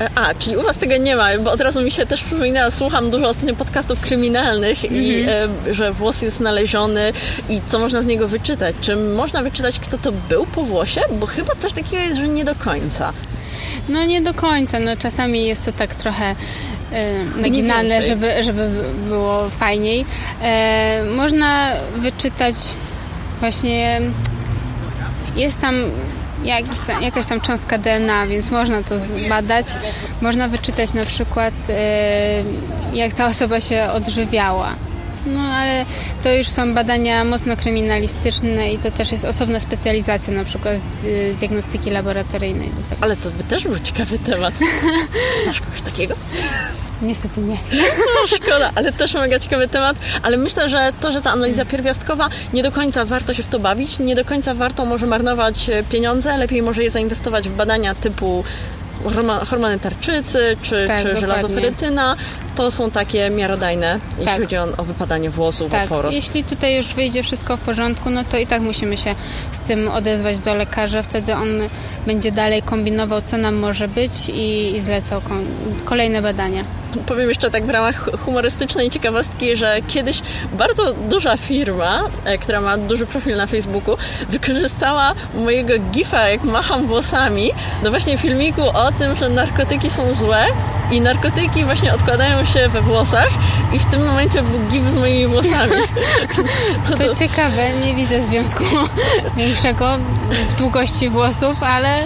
Yy, 0.00 0.08
a, 0.14 0.34
czyli 0.34 0.56
u 0.56 0.62
Was 0.62 0.78
tego 0.78 0.96
nie 0.96 1.16
ma, 1.16 1.38
bo 1.38 1.52
od 1.52 1.60
razu 1.60 1.82
mi 1.82 1.90
się 1.90 2.06
też 2.06 2.24
przypomina, 2.24 2.70
słucham 2.70 3.10
dużo 3.10 3.28
ostatnio 3.28 3.54
podcastów 3.54 4.00
kryminalnych 4.00 4.84
mm 4.84 4.96
-hmm. 4.96 5.02
i 5.02 5.08
yy, 5.66 5.74
że 5.74 5.92
włos 5.92 6.22
jest 6.22 6.36
znaleziony 6.36 7.12
i 7.50 7.60
co 7.68 7.78
można 7.78 8.02
z 8.02 8.06
niego 8.06 8.28
wyczytać. 8.28 8.76
Czy 8.80 8.96
można 8.96 9.42
wyczytać, 9.42 9.78
kto 9.78 9.98
to 9.98 10.12
był 10.28 10.46
po 10.46 10.62
włosie? 10.62 11.00
Bo 11.20 11.26
chyba 11.26 11.54
coś 11.58 11.72
takiego 11.72 12.02
jest, 12.02 12.16
że 12.16 12.28
nie 12.28 12.44
do 12.44 12.54
końca. 12.54 13.12
No 13.88 14.04
nie 14.04 14.20
do 14.20 14.34
końca, 14.34 14.80
no 14.80 14.96
czasami 14.96 15.44
jest 15.44 15.64
to 15.64 15.72
tak 15.72 15.94
trochę 15.94 16.34
e, 16.94 17.24
naginane, 17.40 18.02
żeby, 18.02 18.42
żeby 18.42 18.70
było 19.08 19.50
fajniej. 19.50 20.04
E, 20.42 21.04
można 21.16 21.72
wyczytać 21.96 22.54
właśnie 23.40 24.00
jest 25.36 25.60
tam 25.60 25.74
jakiś 26.44 26.80
tam, 26.80 27.02
jakaś 27.02 27.26
tam 27.26 27.40
cząstka 27.40 27.78
DNA, 27.78 28.26
więc 28.26 28.50
można 28.50 28.82
to 28.82 28.98
zbadać. 28.98 29.66
Można 30.20 30.48
wyczytać 30.48 30.94
na 30.94 31.04
przykład, 31.04 31.54
e, 31.70 32.42
jak 32.92 33.12
ta 33.12 33.26
osoba 33.26 33.60
się 33.60 33.88
odżywiała. 33.94 34.74
No 35.26 35.40
ale 35.40 35.84
to 36.22 36.32
już 36.32 36.48
są 36.48 36.74
badania 36.74 37.24
mocno 37.24 37.56
kryminalistyczne 37.56 38.72
i 38.72 38.78
to 38.78 38.90
też 38.90 39.12
jest 39.12 39.24
osobna 39.24 39.60
specjalizacja 39.60 40.34
na 40.34 40.44
przykład 40.44 40.76
z 41.02 41.36
diagnostyki 41.36 41.90
laboratoryjnej. 41.90 42.70
Ale 43.00 43.16
to 43.16 43.30
by 43.30 43.44
też 43.44 43.64
był 43.64 43.78
ciekawy 43.78 44.18
temat. 44.18 44.54
Znasz 45.44 45.60
kogoś 45.60 45.82
takiego? 45.82 46.14
Niestety 47.02 47.40
nie. 47.40 47.56
No, 47.72 48.26
szkoda, 48.36 48.70
ale 48.74 48.92
też 48.92 49.14
mega 49.14 49.38
ciekawy 49.38 49.68
temat. 49.68 49.96
Ale 50.22 50.36
myślę, 50.36 50.68
że 50.68 50.92
to, 51.00 51.12
że 51.12 51.22
ta 51.22 51.30
analiza 51.30 51.64
pierwiastkowa, 51.64 52.28
nie 52.52 52.62
do 52.62 52.72
końca 52.72 53.04
warto 53.04 53.34
się 53.34 53.42
w 53.42 53.46
to 53.46 53.58
bawić, 53.58 53.98
nie 53.98 54.14
do 54.14 54.24
końca 54.24 54.54
warto 54.54 54.84
może 54.84 55.06
marnować 55.06 55.68
e, 55.68 55.82
pieniądze, 55.82 56.36
lepiej 56.36 56.62
może 56.62 56.82
je 56.84 56.90
zainwestować 56.90 57.48
w 57.48 57.52
badania 57.52 57.94
typu 57.94 58.44
hormony 59.48 59.78
tarczycy 59.78 60.56
czy, 60.62 60.84
tak, 60.86 61.02
czy 61.02 61.16
żelazoferytyna, 61.16 62.16
to 62.56 62.70
są 62.70 62.90
takie 62.90 63.30
miarodajne, 63.30 64.00
jeśli 64.10 64.24
tak. 64.24 64.40
chodzi 64.40 64.56
o, 64.56 64.68
o, 64.76 64.84
wypadanie 64.84 65.30
włosów, 65.30 65.70
tak. 65.70 65.84
o 65.84 65.88
porost. 65.88 66.14
Jeśli 66.14 66.44
tutaj 66.44 66.76
już 66.76 66.94
wyjdzie 66.94 67.22
wszystko 67.22 67.56
w 67.56 67.60
porządku, 67.60 68.10
no 68.10 68.24
to 68.24 68.38
i 68.38 68.46
tak 68.46 68.62
musimy 68.62 68.96
się 68.96 69.14
z 69.52 69.58
tym 69.58 69.88
odezwać 69.88 70.40
do 70.40 70.54
lekarza. 70.54 71.02
Wtedy 71.02 71.34
on 71.34 71.48
będzie 72.06 72.32
dalej 72.32 72.62
kombinował, 72.62 73.22
co 73.22 73.36
nam 73.36 73.54
może 73.54 73.88
być 73.88 74.28
i, 74.28 74.76
i 74.76 74.80
zlecał 74.80 75.20
kolejne 75.84 76.22
badania. 76.22 76.64
Powiem 77.06 77.28
jeszcze 77.28 77.50
tak 77.50 77.64
w 77.66 77.70
ramach 77.70 78.10
humorystycznej 78.24 78.90
ciekawostki, 78.90 79.56
że 79.56 79.78
kiedyś 79.88 80.22
bardzo 80.52 80.92
duża 80.92 81.36
firma, 81.36 82.02
e, 82.24 82.38
która 82.38 82.60
ma 82.60 82.78
duży 82.78 83.06
profil 83.06 83.36
na 83.36 83.46
Facebooku, 83.46 83.96
wykorzystała 84.28 85.14
mojego 85.34 85.74
gifa, 85.92 86.28
jak 86.28 86.44
macham 86.44 86.86
włosami, 86.86 87.50
do 87.82 87.90
właśnie 87.90 88.18
filmiku 88.18 88.62
o 88.62 88.92
tym, 88.92 89.16
że 89.16 89.28
narkotyki 89.28 89.90
są 89.90 90.14
złe 90.14 90.46
i 90.90 91.00
narkotyki 91.00 91.64
właśnie 91.64 91.94
odkładają 91.94 92.44
się 92.44 92.68
we 92.68 92.80
włosach 92.80 93.28
i 93.72 93.78
w 93.78 93.84
tym 93.84 94.06
momencie 94.06 94.42
był 94.42 94.58
gif 94.70 94.92
z 94.92 94.98
moimi 94.98 95.26
włosami. 95.26 95.72
To, 96.86 96.96
to, 96.96 97.04
to 97.04 97.14
ciekawe, 97.16 97.70
nie 97.84 97.94
widzę 97.94 98.22
związku 98.22 98.64
większego 99.36 99.98
w 100.48 100.54
długości 100.54 101.08
włosów, 101.08 101.62
ale 101.62 101.98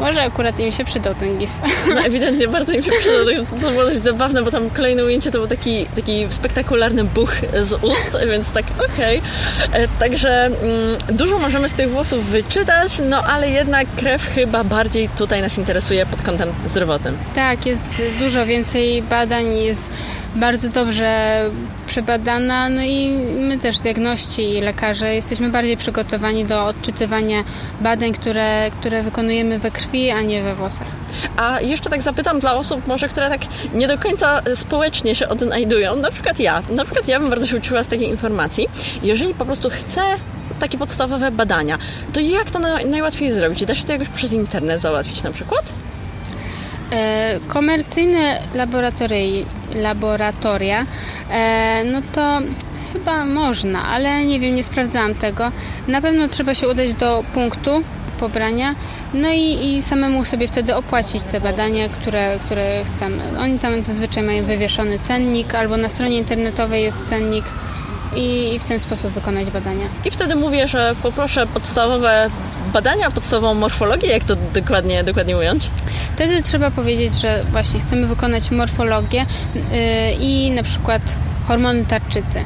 może 0.00 0.22
akurat 0.22 0.60
im 0.60 0.72
się 0.72 0.84
przydał 0.84 1.14
ten 1.14 1.38
gif. 1.38 1.50
No 1.94 2.00
ewidentnie 2.00 2.48
bardzo 2.48 2.72
im 2.72 2.82
się 2.82 2.90
przydał. 2.90 3.46
To, 3.46 3.66
to 3.66 3.70
było 3.70 3.84
dość 3.84 4.02
zabawne, 4.02 4.42
bo 4.42 4.50
tam 4.50 4.70
kolejne 4.70 5.04
ujęcie 5.04 5.30
to 5.30 5.38
był 5.38 5.48
taki, 5.48 5.86
taki 5.86 6.26
spektakularny 6.30 7.04
buch 7.04 7.32
z 7.62 7.72
ust, 7.72 8.16
więc 8.30 8.50
tak 8.50 8.64
okej. 8.92 9.22
Okay. 9.68 9.80
E, 9.82 9.88
także 9.88 10.44
mm, 10.44 10.56
dużo 11.08 11.38
możemy 11.38 11.68
z 11.68 11.72
tych 11.72 11.90
włosów 11.90 12.24
wyczytać, 12.24 12.98
no 13.08 13.22
ale 13.22 13.50
jednak 13.50 13.86
krew 13.96 14.22
chyba 14.34 14.64
bardziej 14.64 15.08
tutaj 15.08 15.42
nas 15.42 15.58
interesuje 15.58 16.06
pod 16.06 16.22
kątem 16.22 16.48
zdrowotnym. 16.70 17.18
Tak, 17.34 17.66
jest 17.66 18.02
dużo 18.18 18.46
więcej 18.46 19.02
badań, 19.02 19.58
jest 19.58 19.90
bardzo 20.36 20.68
dobrze 20.68 21.40
przebadana, 21.86 22.68
no 22.68 22.82
i 22.82 23.10
my 23.38 23.58
też 23.58 23.78
diagności 23.78 24.56
i 24.56 24.60
lekarze 24.60 25.14
jesteśmy 25.14 25.48
bardziej 25.48 25.76
przygotowani 25.76 26.44
do 26.44 26.66
odczytywania 26.66 27.44
badań, 27.80 28.12
które, 28.12 28.70
które 28.70 29.02
wykonujemy 29.02 29.58
we 29.58 29.70
krwi, 29.70 30.10
a 30.10 30.22
nie 30.22 30.42
we 30.42 30.54
włosach. 30.54 30.86
A 31.36 31.60
jeszcze 31.60 31.90
tak 31.90 32.02
zapytam 32.02 32.40
dla 32.40 32.54
osób 32.54 32.86
może, 32.86 33.08
które 33.08 33.28
tak 33.28 33.40
nie 33.74 33.88
do 33.88 33.98
końca 33.98 34.42
społecznie 34.54 35.14
się 35.14 35.28
odnajdują, 35.28 35.96
na 35.96 36.10
przykład 36.10 36.38
ja, 36.38 36.62
na 36.70 36.84
przykład 36.84 37.08
ja 37.08 37.20
bym 37.20 37.30
bardzo 37.30 37.46
się 37.46 37.56
uczyła 37.56 37.84
z 37.84 37.86
takiej 37.86 38.08
informacji, 38.08 38.68
jeżeli 39.02 39.34
po 39.34 39.44
prostu 39.44 39.70
chcę 39.70 40.00
takie 40.60 40.78
podstawowe 40.78 41.30
badania, 41.30 41.78
to 42.12 42.20
jak 42.20 42.50
to 42.50 42.58
najłatwiej 42.86 43.30
zrobić? 43.30 43.64
Da 43.64 43.74
się 43.74 43.84
to 43.84 43.92
jakoś 43.92 44.08
przez 44.08 44.32
internet 44.32 44.80
załatwić 44.80 45.22
na 45.22 45.30
przykład? 45.30 45.62
E, 46.92 47.40
komercyjne 47.48 48.40
laboratoria, 49.74 50.86
e, 51.30 51.84
no 51.84 52.02
to 52.12 52.38
chyba 52.92 53.24
można, 53.24 53.82
ale 53.82 54.24
nie 54.24 54.40
wiem, 54.40 54.54
nie 54.54 54.64
sprawdzałam 54.64 55.14
tego. 55.14 55.52
Na 55.88 56.00
pewno 56.00 56.28
trzeba 56.28 56.54
się 56.54 56.68
udać 56.68 56.94
do 56.94 57.24
punktu 57.34 57.82
pobrania, 58.20 58.74
no 59.14 59.28
i, 59.28 59.76
i 59.76 59.82
samemu 59.82 60.24
sobie 60.24 60.48
wtedy 60.48 60.76
opłacić 60.76 61.22
te 61.22 61.40
badania, 61.40 61.88
które, 61.88 62.38
które 62.44 62.84
chcemy. 62.84 63.22
Oni 63.38 63.58
tam 63.58 63.82
zazwyczaj 63.82 64.22
mają 64.22 64.42
wywieszony 64.42 64.98
cennik, 64.98 65.54
albo 65.54 65.76
na 65.76 65.88
stronie 65.88 66.18
internetowej 66.18 66.82
jest 66.82 67.08
cennik 67.08 67.44
i 68.16 68.58
w 68.58 68.64
ten 68.64 68.80
sposób 68.80 69.10
wykonać 69.10 69.50
badania. 69.50 69.86
I 70.04 70.10
wtedy 70.10 70.34
mówię, 70.34 70.68
że 70.68 70.94
poproszę 71.02 71.46
podstawowe 71.46 72.30
badania, 72.70 73.10
podstawową 73.10 73.54
morfologię, 73.54 74.08
jak 74.08 74.24
to 74.24 74.36
dokładnie, 74.36 75.04
dokładnie 75.04 75.36
ująć? 75.36 75.70
Wtedy 76.14 76.42
trzeba 76.42 76.70
powiedzieć, 76.70 77.14
że 77.14 77.44
właśnie 77.52 77.80
chcemy 77.80 78.06
wykonać 78.06 78.50
morfologię 78.50 79.26
yy, 79.54 79.60
i 80.20 80.50
na 80.50 80.62
przykład 80.62 81.02
hormony 81.48 81.84
tarczycy. 81.84 82.44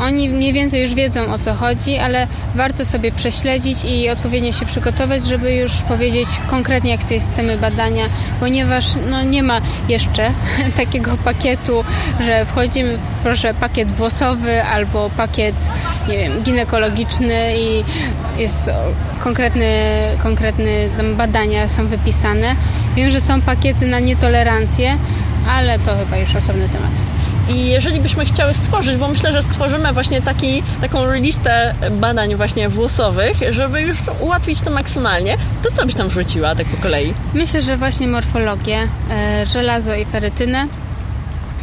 Oni 0.00 0.28
mniej 0.28 0.52
więcej 0.52 0.82
już 0.82 0.94
wiedzą 0.94 1.32
o 1.32 1.38
co 1.38 1.54
chodzi, 1.54 1.98
ale 1.98 2.26
warto 2.54 2.84
sobie 2.84 3.12
prześledzić 3.12 3.84
i 3.84 4.10
odpowiednio 4.10 4.52
się 4.52 4.66
przygotować, 4.66 5.24
żeby 5.24 5.54
już 5.54 5.72
powiedzieć 5.72 6.28
konkretnie, 6.46 6.90
jak 6.90 7.00
chcemy 7.32 7.58
badania, 7.58 8.04
ponieważ 8.40 8.84
no, 9.10 9.22
nie 9.22 9.42
ma 9.42 9.60
jeszcze 9.88 10.30
takiego 10.76 11.16
pakietu, 11.24 11.84
że 12.20 12.44
wchodzimy, 12.44 12.98
proszę, 13.22 13.54
pakiet 13.54 13.90
włosowy 13.90 14.64
albo 14.64 15.10
pakiet, 15.16 15.70
nie 16.08 16.18
wiem, 16.18 16.42
ginekologiczny 16.42 17.58
i 17.58 17.84
jest 18.40 18.70
konkretny, 19.20 19.66
konkretny 20.22 20.88
badania 21.16 21.68
są 21.68 21.86
wypisane. 21.86 22.56
Wiem, 22.96 23.10
że 23.10 23.20
są 23.20 23.40
pakiety 23.40 23.86
na 23.86 23.98
nietolerancję, 23.98 24.98
ale 25.48 25.78
to 25.78 25.96
chyba 25.96 26.16
już 26.16 26.36
osobny 26.36 26.68
temat. 26.68 27.13
I 27.48 27.68
jeżeli 27.68 28.00
byśmy 28.00 28.24
chciały 28.24 28.54
stworzyć, 28.54 28.96
bo 28.96 29.08
myślę, 29.08 29.32
że 29.32 29.42
stworzymy 29.42 29.92
właśnie 29.92 30.22
taki, 30.22 30.62
taką 30.80 31.12
listę 31.12 31.74
badań 31.90 32.34
właśnie 32.34 32.68
włosowych, 32.68 33.36
żeby 33.50 33.82
już 33.82 33.98
ułatwić 34.20 34.60
to 34.60 34.70
maksymalnie, 34.70 35.36
to 35.62 35.70
co 35.76 35.86
byś 35.86 35.94
tam 35.94 36.08
wrzuciła 36.08 36.54
tak 36.54 36.66
po 36.66 36.82
kolei? 36.82 37.14
Myślę, 37.34 37.62
że 37.62 37.76
właśnie 37.76 38.08
morfologię, 38.08 38.88
e, 39.10 39.46
żelazo 39.46 39.94
i 39.94 40.04
ferytynę. 40.04 40.66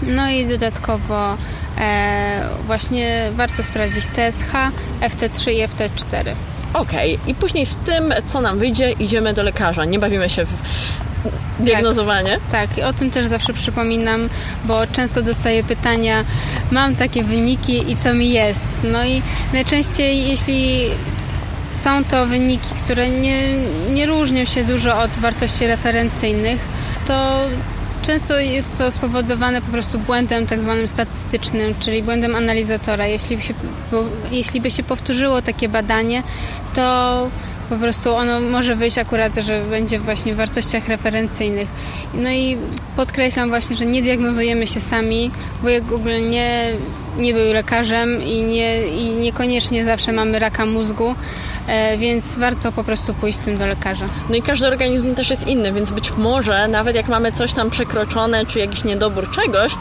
No 0.08 0.30
i 0.30 0.48
dodatkowo 0.48 1.38
e, 1.78 2.50
właśnie 2.66 3.30
warto 3.36 3.64
sprawdzić 3.64 4.06
TSH, 4.06 4.52
FT3 5.02 5.52
i 5.52 5.68
FT4. 5.68 6.34
Okej, 6.74 7.16
okay. 7.16 7.32
i 7.32 7.36
później 7.36 7.66
z 7.66 7.76
tym, 7.76 8.14
co 8.28 8.42
nam 8.42 8.60
wyjdzie, 8.60 8.92
idziemy 8.92 9.34
do 9.34 9.44
lekarza. 9.44 9.86
Nie 9.86 10.00
bawimy 10.00 10.30
się 10.30 10.46
w 10.46 10.50
diagnozowanie. 11.62 12.40
Tak, 12.52 12.76
tak, 12.76 12.86
o 12.86 12.94
tym 12.94 13.12
też 13.12 13.26
zawsze 13.26 13.54
przypominam, 13.54 14.30
bo 14.66 14.88
często 14.88 15.22
dostaję 15.22 15.64
pytania, 15.64 16.26
mam 16.72 16.96
takie 16.96 17.24
wyniki 17.24 17.92
i 17.92 17.96
co 17.96 18.14
mi 18.14 18.30
jest? 18.30 18.68
No 18.84 19.06
i 19.06 19.22
najczęściej, 19.54 20.28
jeśli 20.28 20.86
są 21.72 22.04
to 22.04 22.26
wyniki, 22.26 22.70
które 22.84 23.10
nie, 23.10 23.38
nie 23.94 24.06
różnią 24.06 24.46
się 24.46 24.64
dużo 24.64 25.00
od 25.00 25.12
wartości 25.12 25.68
referencyjnych, 25.68 26.60
to 27.08 27.48
Często 28.02 28.40
jest 28.40 28.78
to 28.78 28.92
spowodowane 28.92 29.62
po 29.62 29.72
prostu 29.72 30.00
błędem 30.00 30.48
tak 30.48 30.62
zwanym 30.62 30.88
statystycznym, 30.88 31.76
czyli 31.80 32.04
błędem 32.04 32.36
analizatora. 32.36 33.08
Jeśli 33.08 33.38
by 33.38 33.44
się, 33.44 33.54
bo, 33.92 34.04
jeśli 34.32 34.62
by 34.62 34.72
się 34.72 34.84
powtórzyło 34.84 35.42
takie 35.42 35.70
badanie, 35.70 36.24
to 36.74 37.28
po 37.72 37.78
prostu 37.78 38.16
ono 38.16 38.40
może 38.40 38.76
wyjść 38.76 38.98
akurat, 38.98 39.36
że 39.36 39.62
będzie 39.70 40.00
właśnie 40.00 40.34
w 40.34 40.38
wartościach 40.38 40.88
referencyjnych. 40.88 41.68
No 42.14 42.30
i 42.30 42.58
podkreślam 42.96 43.50
właśnie, 43.50 43.76
że 43.76 43.86
nie 43.86 44.02
diagnozujemy 44.02 44.68
się 44.68 44.80
sami. 44.80 45.32
Wujek 45.62 45.84
Google 45.84 46.30
nie, 46.30 46.66
nie 47.18 47.34
był 47.34 47.54
lekarzem 47.54 48.24
i, 48.24 48.44
nie, 48.44 48.88
i 48.88 49.10
niekoniecznie 49.10 49.86
zawsze 49.86 50.12
mamy 50.12 50.40
raka 50.40 50.66
mózgu. 50.66 51.16
E, 51.68 51.98
więc 51.98 52.38
warto 52.38 52.72
po 52.72 52.84
prostu 52.84 53.14
pójść 53.14 53.40
z 53.40 53.42
tym 53.42 53.58
do 53.58 53.68
lekarza. 53.68 54.06
No 54.30 54.36
i 54.36 54.42
każdy 54.42 54.68
organizm 54.68 55.16
też 55.16 55.30
jest 55.30 55.48
inny, 55.48 55.74
więc 55.74 55.92
być 55.92 56.18
może 56.18 56.68
nawet 56.68 56.96
jak 56.96 57.08
mamy 57.08 57.32
coś 57.32 57.54
tam 57.54 57.70
przekroczone, 57.70 58.46
czy 58.46 58.60
jakiś 58.60 58.84
niedobór 58.84 59.32
czegoś, 59.32 59.72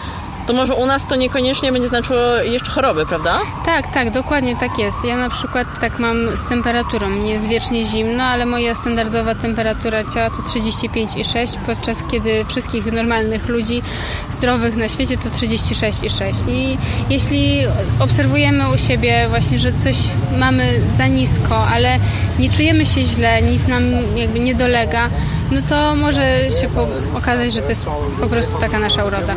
to 0.51 0.55
może 0.57 0.75
u 0.75 0.87
nas 0.87 1.07
to 1.07 1.17
niekoniecznie 1.17 1.73
będzie 1.73 1.89
znaczyło 1.89 2.35
jeszcze 2.43 2.71
choroby, 2.71 3.07
prawda? 3.07 3.39
Tak, 3.65 3.95
tak, 3.95 4.11
dokładnie 4.11 4.57
tak 4.57 4.79
jest. 4.79 5.05
Ja 5.05 5.17
na 5.17 5.29
przykład 5.29 5.81
tak 5.81 5.99
mam 5.99 6.37
z 6.37 6.45
temperaturą. 6.45 7.11
Nie 7.11 7.33
jest 7.33 7.49
wiecznie 7.49 7.87
zimno, 7.87 8.25
ale 8.25 8.47
moja 8.47 8.75
standardowa 8.75 9.35
temperatura 9.35 10.05
ciała 10.05 10.31
to 10.31 10.37
35,6, 10.37 11.59
podczas 11.67 12.03
kiedy 12.11 12.45
wszystkich 12.45 12.93
normalnych 12.93 13.49
ludzi 13.49 13.83
zdrowych 14.31 14.77
na 14.77 14.89
świecie 14.89 15.17
to 15.17 15.29
36,6. 15.29 16.51
I 16.51 16.79
jeśli 17.11 17.59
obserwujemy 18.01 18.71
u 18.75 18.79
siebie 18.79 19.27
właśnie, 19.29 19.59
że 19.59 19.73
coś 19.73 19.97
mamy 20.39 20.81
za 20.95 21.07
nisko, 21.07 21.67
ale 21.75 21.99
nie 22.39 22.51
czujemy 22.51 22.87
się 22.87 23.03
źle, 23.03 23.43
nic 23.43 23.67
nam 23.67 23.83
jakby 24.17 24.41
nie 24.41 24.55
dolega, 24.55 25.11
no 25.51 25.61
to 25.69 25.95
może 25.95 26.51
się 26.61 26.69
okazać, 27.17 27.53
że 27.53 27.63
to 27.63 27.69
jest 27.69 27.87
po 28.21 28.27
prostu 28.27 28.59
taka 28.59 28.79
nasza 28.79 29.05
uroda. 29.05 29.35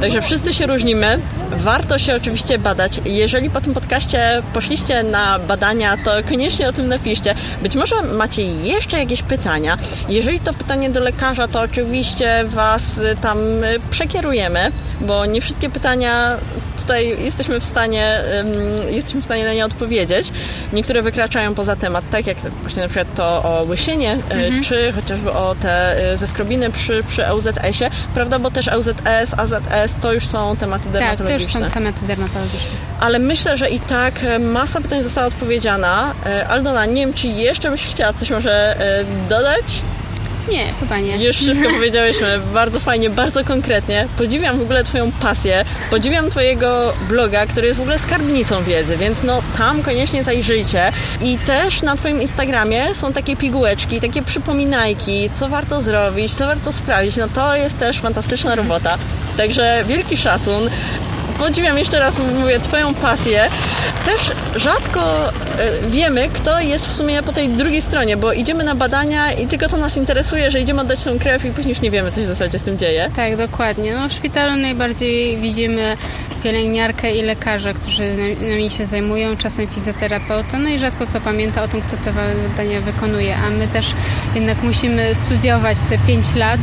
Także 0.00 0.22
wszyscy 0.22 0.54
się 0.54 0.66
różnimy. 0.66 1.18
Warto 1.56 1.98
się 1.98 2.14
oczywiście 2.14 2.58
badać. 2.58 3.00
Jeżeli 3.04 3.50
po 3.50 3.60
tym 3.60 3.74
podcaście 3.74 4.42
poszliście 4.54 5.02
na 5.02 5.38
badania, 5.38 5.96
to 6.04 6.10
koniecznie 6.28 6.68
o 6.68 6.72
tym 6.72 6.88
napiszcie. 6.88 7.34
Być 7.62 7.74
może 7.74 8.02
macie 8.02 8.42
jeszcze 8.42 8.98
jakieś 8.98 9.22
pytania. 9.22 9.78
Jeżeli 10.08 10.40
to 10.40 10.54
pytanie 10.54 10.90
do 10.90 11.00
lekarza, 11.00 11.48
to 11.48 11.60
oczywiście 11.60 12.44
Was 12.44 13.00
tam 13.22 13.38
przekierujemy, 13.90 14.72
bo 15.00 15.26
nie 15.26 15.40
wszystkie 15.40 15.70
pytania 15.70 16.36
tutaj 16.76 17.24
jesteśmy 17.24 17.60
w 17.60 17.64
stanie, 17.64 18.20
jesteśmy 18.90 19.20
w 19.20 19.24
stanie 19.24 19.44
na 19.44 19.54
nie 19.54 19.64
odpowiedzieć. 19.64 20.32
Niektóre 20.72 21.02
wykraczają 21.02 21.54
poza 21.54 21.76
temat, 21.76 22.04
tak 22.10 22.26
jak 22.26 22.36
właśnie 22.62 22.82
na 22.82 22.88
przykład 22.88 23.14
to 23.14 23.24
o 23.24 23.64
łysienie, 23.68 24.18
e, 24.30 24.34
mhm. 24.34 24.62
czy 24.64 24.92
chociażby 24.92 25.32
o 25.32 25.54
te 25.54 26.02
e, 26.12 26.16
zeskrobiny 26.16 26.70
przy, 26.70 27.04
przy 27.08 27.22
LZS-ie, 27.22 27.90
prawda, 28.14 28.38
bo 28.38 28.50
też 28.50 28.66
LZS, 28.66 29.34
AZS 29.36 29.96
to 30.02 30.12
już 30.12 30.26
są 30.26 30.56
tematy 30.56 30.88
dermatologiczne. 30.90 31.60
Tak, 31.60 31.60
to 31.60 31.66
już 31.66 31.74
są 31.74 31.80
tematy 31.80 32.06
dermatologiczne. 32.06 32.70
Ale 33.00 33.18
myślę, 33.18 33.58
że 33.58 33.70
i 33.70 33.80
tak 33.80 34.24
e, 34.24 34.38
masa 34.38 34.80
pytań 34.80 35.02
została 35.02 35.26
odpowiedziana. 35.26 36.14
Aldona, 36.48 36.86
nie 36.86 37.06
wiem, 37.06 37.14
czy 37.14 37.28
jeszcze 37.28 37.70
byś 37.70 37.86
chciała 37.86 38.12
coś 38.12 38.30
może 38.30 38.76
dodać? 39.28 39.64
Nie, 40.50 40.72
chyba 40.80 40.98
nie. 40.98 41.24
Już 41.24 41.36
wszystko 41.36 41.70
powiedziałyśmy 41.70 42.38
bardzo 42.54 42.80
fajnie, 42.80 43.10
bardzo 43.10 43.44
konkretnie. 43.44 44.08
Podziwiam 44.18 44.58
w 44.58 44.62
ogóle 44.62 44.84
Twoją 44.84 45.12
pasję, 45.12 45.64
podziwiam 45.90 46.30
Twojego 46.30 46.92
bloga, 47.08 47.46
który 47.46 47.66
jest 47.66 47.78
w 47.78 47.82
ogóle 47.82 47.98
skarbnicą 47.98 48.64
wiedzy, 48.64 48.96
więc 48.96 49.22
no 49.22 49.42
tam 49.58 49.82
koniecznie 49.82 50.24
zajrzyjcie. 50.24 50.92
I 51.22 51.38
też 51.38 51.82
na 51.82 51.96
Twoim 51.96 52.22
Instagramie 52.22 52.94
są 52.94 53.12
takie 53.12 53.36
pigułeczki, 53.36 54.00
takie 54.00 54.22
przypominajki, 54.22 55.30
co 55.34 55.48
warto 55.48 55.82
zrobić, 55.82 56.34
co 56.34 56.46
warto 56.46 56.72
sprawdzić. 56.72 57.16
No 57.16 57.28
to 57.28 57.56
jest 57.56 57.78
też 57.78 58.00
fantastyczna 58.00 58.54
robota. 58.54 58.98
Także 59.36 59.84
wielki 59.88 60.16
szacun 60.16 60.70
podziwiam 61.38 61.78
jeszcze 61.78 62.00
raz, 62.00 62.14
mówię, 62.40 62.60
Twoją 62.60 62.94
pasję. 62.94 63.48
Też 64.06 64.32
rzadko 64.56 65.28
e, 65.28 65.32
wiemy, 65.90 66.28
kto 66.28 66.60
jest 66.60 66.86
w 66.86 66.96
sumie 66.96 67.22
po 67.22 67.32
tej 67.32 67.48
drugiej 67.48 67.82
stronie, 67.82 68.16
bo 68.16 68.32
idziemy 68.32 68.64
na 68.64 68.74
badania 68.74 69.32
i 69.32 69.46
tylko 69.46 69.68
to 69.68 69.76
nas 69.76 69.96
interesuje, 69.96 70.50
że 70.50 70.60
idziemy 70.60 70.80
oddać 70.80 71.04
tą 71.04 71.18
krew 71.18 71.44
i 71.44 71.50
później 71.50 71.72
już 71.72 71.80
nie 71.80 71.90
wiemy, 71.90 72.10
co 72.10 72.16
się 72.16 72.22
w 72.22 72.26
zasadzie 72.26 72.58
z 72.58 72.62
tym 72.62 72.78
dzieje. 72.78 73.10
Tak, 73.16 73.36
dokładnie. 73.36 73.94
No, 73.94 74.08
w 74.08 74.12
szpitalu 74.12 74.56
najbardziej 74.56 75.36
widzimy 75.36 75.96
pielęgniarkę 76.42 77.16
i 77.16 77.22
lekarza, 77.22 77.74
którzy 77.74 78.16
nami 78.40 78.70
się 78.70 78.86
zajmują, 78.86 79.36
czasem 79.36 79.66
fizjoterapeuta, 79.66 80.58
no 80.58 80.68
i 80.68 80.78
rzadko 80.78 81.06
kto 81.06 81.20
pamięta 81.20 81.62
o 81.62 81.68
tym, 81.68 81.80
kto 81.80 81.96
te 81.96 82.12
badania 82.12 82.80
wykonuje, 82.80 83.36
a 83.36 83.50
my 83.50 83.68
też 83.68 83.86
jednak 84.34 84.62
musimy 84.62 85.14
studiować 85.14 85.78
te 85.88 85.98
5 85.98 86.34
lat 86.34 86.60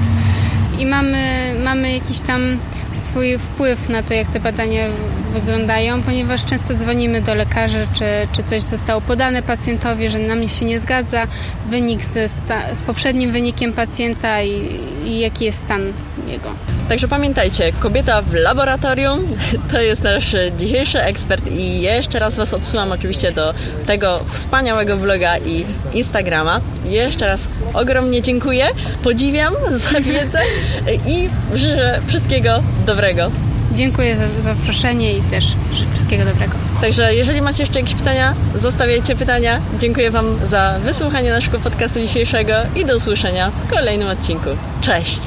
i 0.79 0.85
mamy, 0.85 1.53
mamy 1.63 1.93
jakiś 1.93 2.19
tam 2.19 2.57
swój 2.93 3.37
wpływ 3.37 3.89
na 3.89 4.03
to, 4.03 4.13
jak 4.13 4.27
te 4.27 4.39
badania 4.39 4.87
wyglądają, 5.33 6.03
ponieważ 6.03 6.45
często 6.45 6.73
dzwonimy 6.73 7.21
do 7.21 7.35
lekarzy, 7.35 7.87
czy, 7.93 8.05
czy 8.31 8.43
coś 8.43 8.61
zostało 8.61 9.01
podane 9.01 9.43
pacjentowi, 9.43 10.09
że 10.09 10.19
nam 10.19 10.49
się 10.49 10.65
nie 10.65 10.79
zgadza, 10.79 11.27
wynik 11.69 12.05
z, 12.05 12.31
z 12.73 12.83
poprzednim 12.83 13.31
wynikiem 13.31 13.73
pacjenta 13.73 14.41
i, 14.41 14.79
i 15.05 15.19
jaki 15.19 15.45
jest 15.45 15.63
stan 15.63 15.93
jego. 16.27 16.72
Także 16.89 17.07
pamiętajcie, 17.07 17.71
kobieta 17.79 18.21
w 18.21 18.33
laboratorium 18.33 19.19
to 19.71 19.81
jest 19.81 20.03
nasz 20.03 20.35
dzisiejszy 20.59 21.01
ekspert 21.01 21.51
i 21.51 21.81
jeszcze 21.81 22.19
raz 22.19 22.35
Was 22.35 22.53
odsyłam 22.53 22.91
oczywiście 22.91 23.31
do 23.31 23.53
tego 23.85 24.19
wspaniałego 24.33 24.97
bloga 24.97 25.37
i 25.37 25.65
Instagrama. 25.93 26.61
Jeszcze 26.85 27.27
raz 27.27 27.41
ogromnie 27.73 28.21
dziękuję, 28.21 28.67
podziwiam 29.03 29.53
za 29.91 29.99
wiedzę 29.99 30.39
i 31.07 31.29
życzę 31.53 32.01
wszystkiego 32.07 32.63
dobrego. 32.85 33.31
Dziękuję 33.71 34.17
za 34.17 34.25
zaproszenie 34.39 35.17
i 35.17 35.21
też 35.21 35.45
wszystkiego 35.93 36.25
dobrego. 36.25 36.53
Także 36.81 37.15
jeżeli 37.15 37.41
macie 37.41 37.63
jeszcze 37.63 37.79
jakieś 37.79 37.95
pytania, 37.95 38.33
zostawiajcie 38.55 39.15
pytania. 39.15 39.61
Dziękuję 39.79 40.11
Wam 40.11 40.39
za 40.49 40.79
wysłuchanie 40.83 41.31
naszego 41.31 41.59
podcastu 41.59 41.99
dzisiejszego 41.99 42.53
i 42.75 42.85
do 42.85 42.95
usłyszenia 42.95 43.51
w 43.51 43.69
kolejnym 43.69 44.07
odcinku. 44.07 44.49
Cześć! 44.81 45.19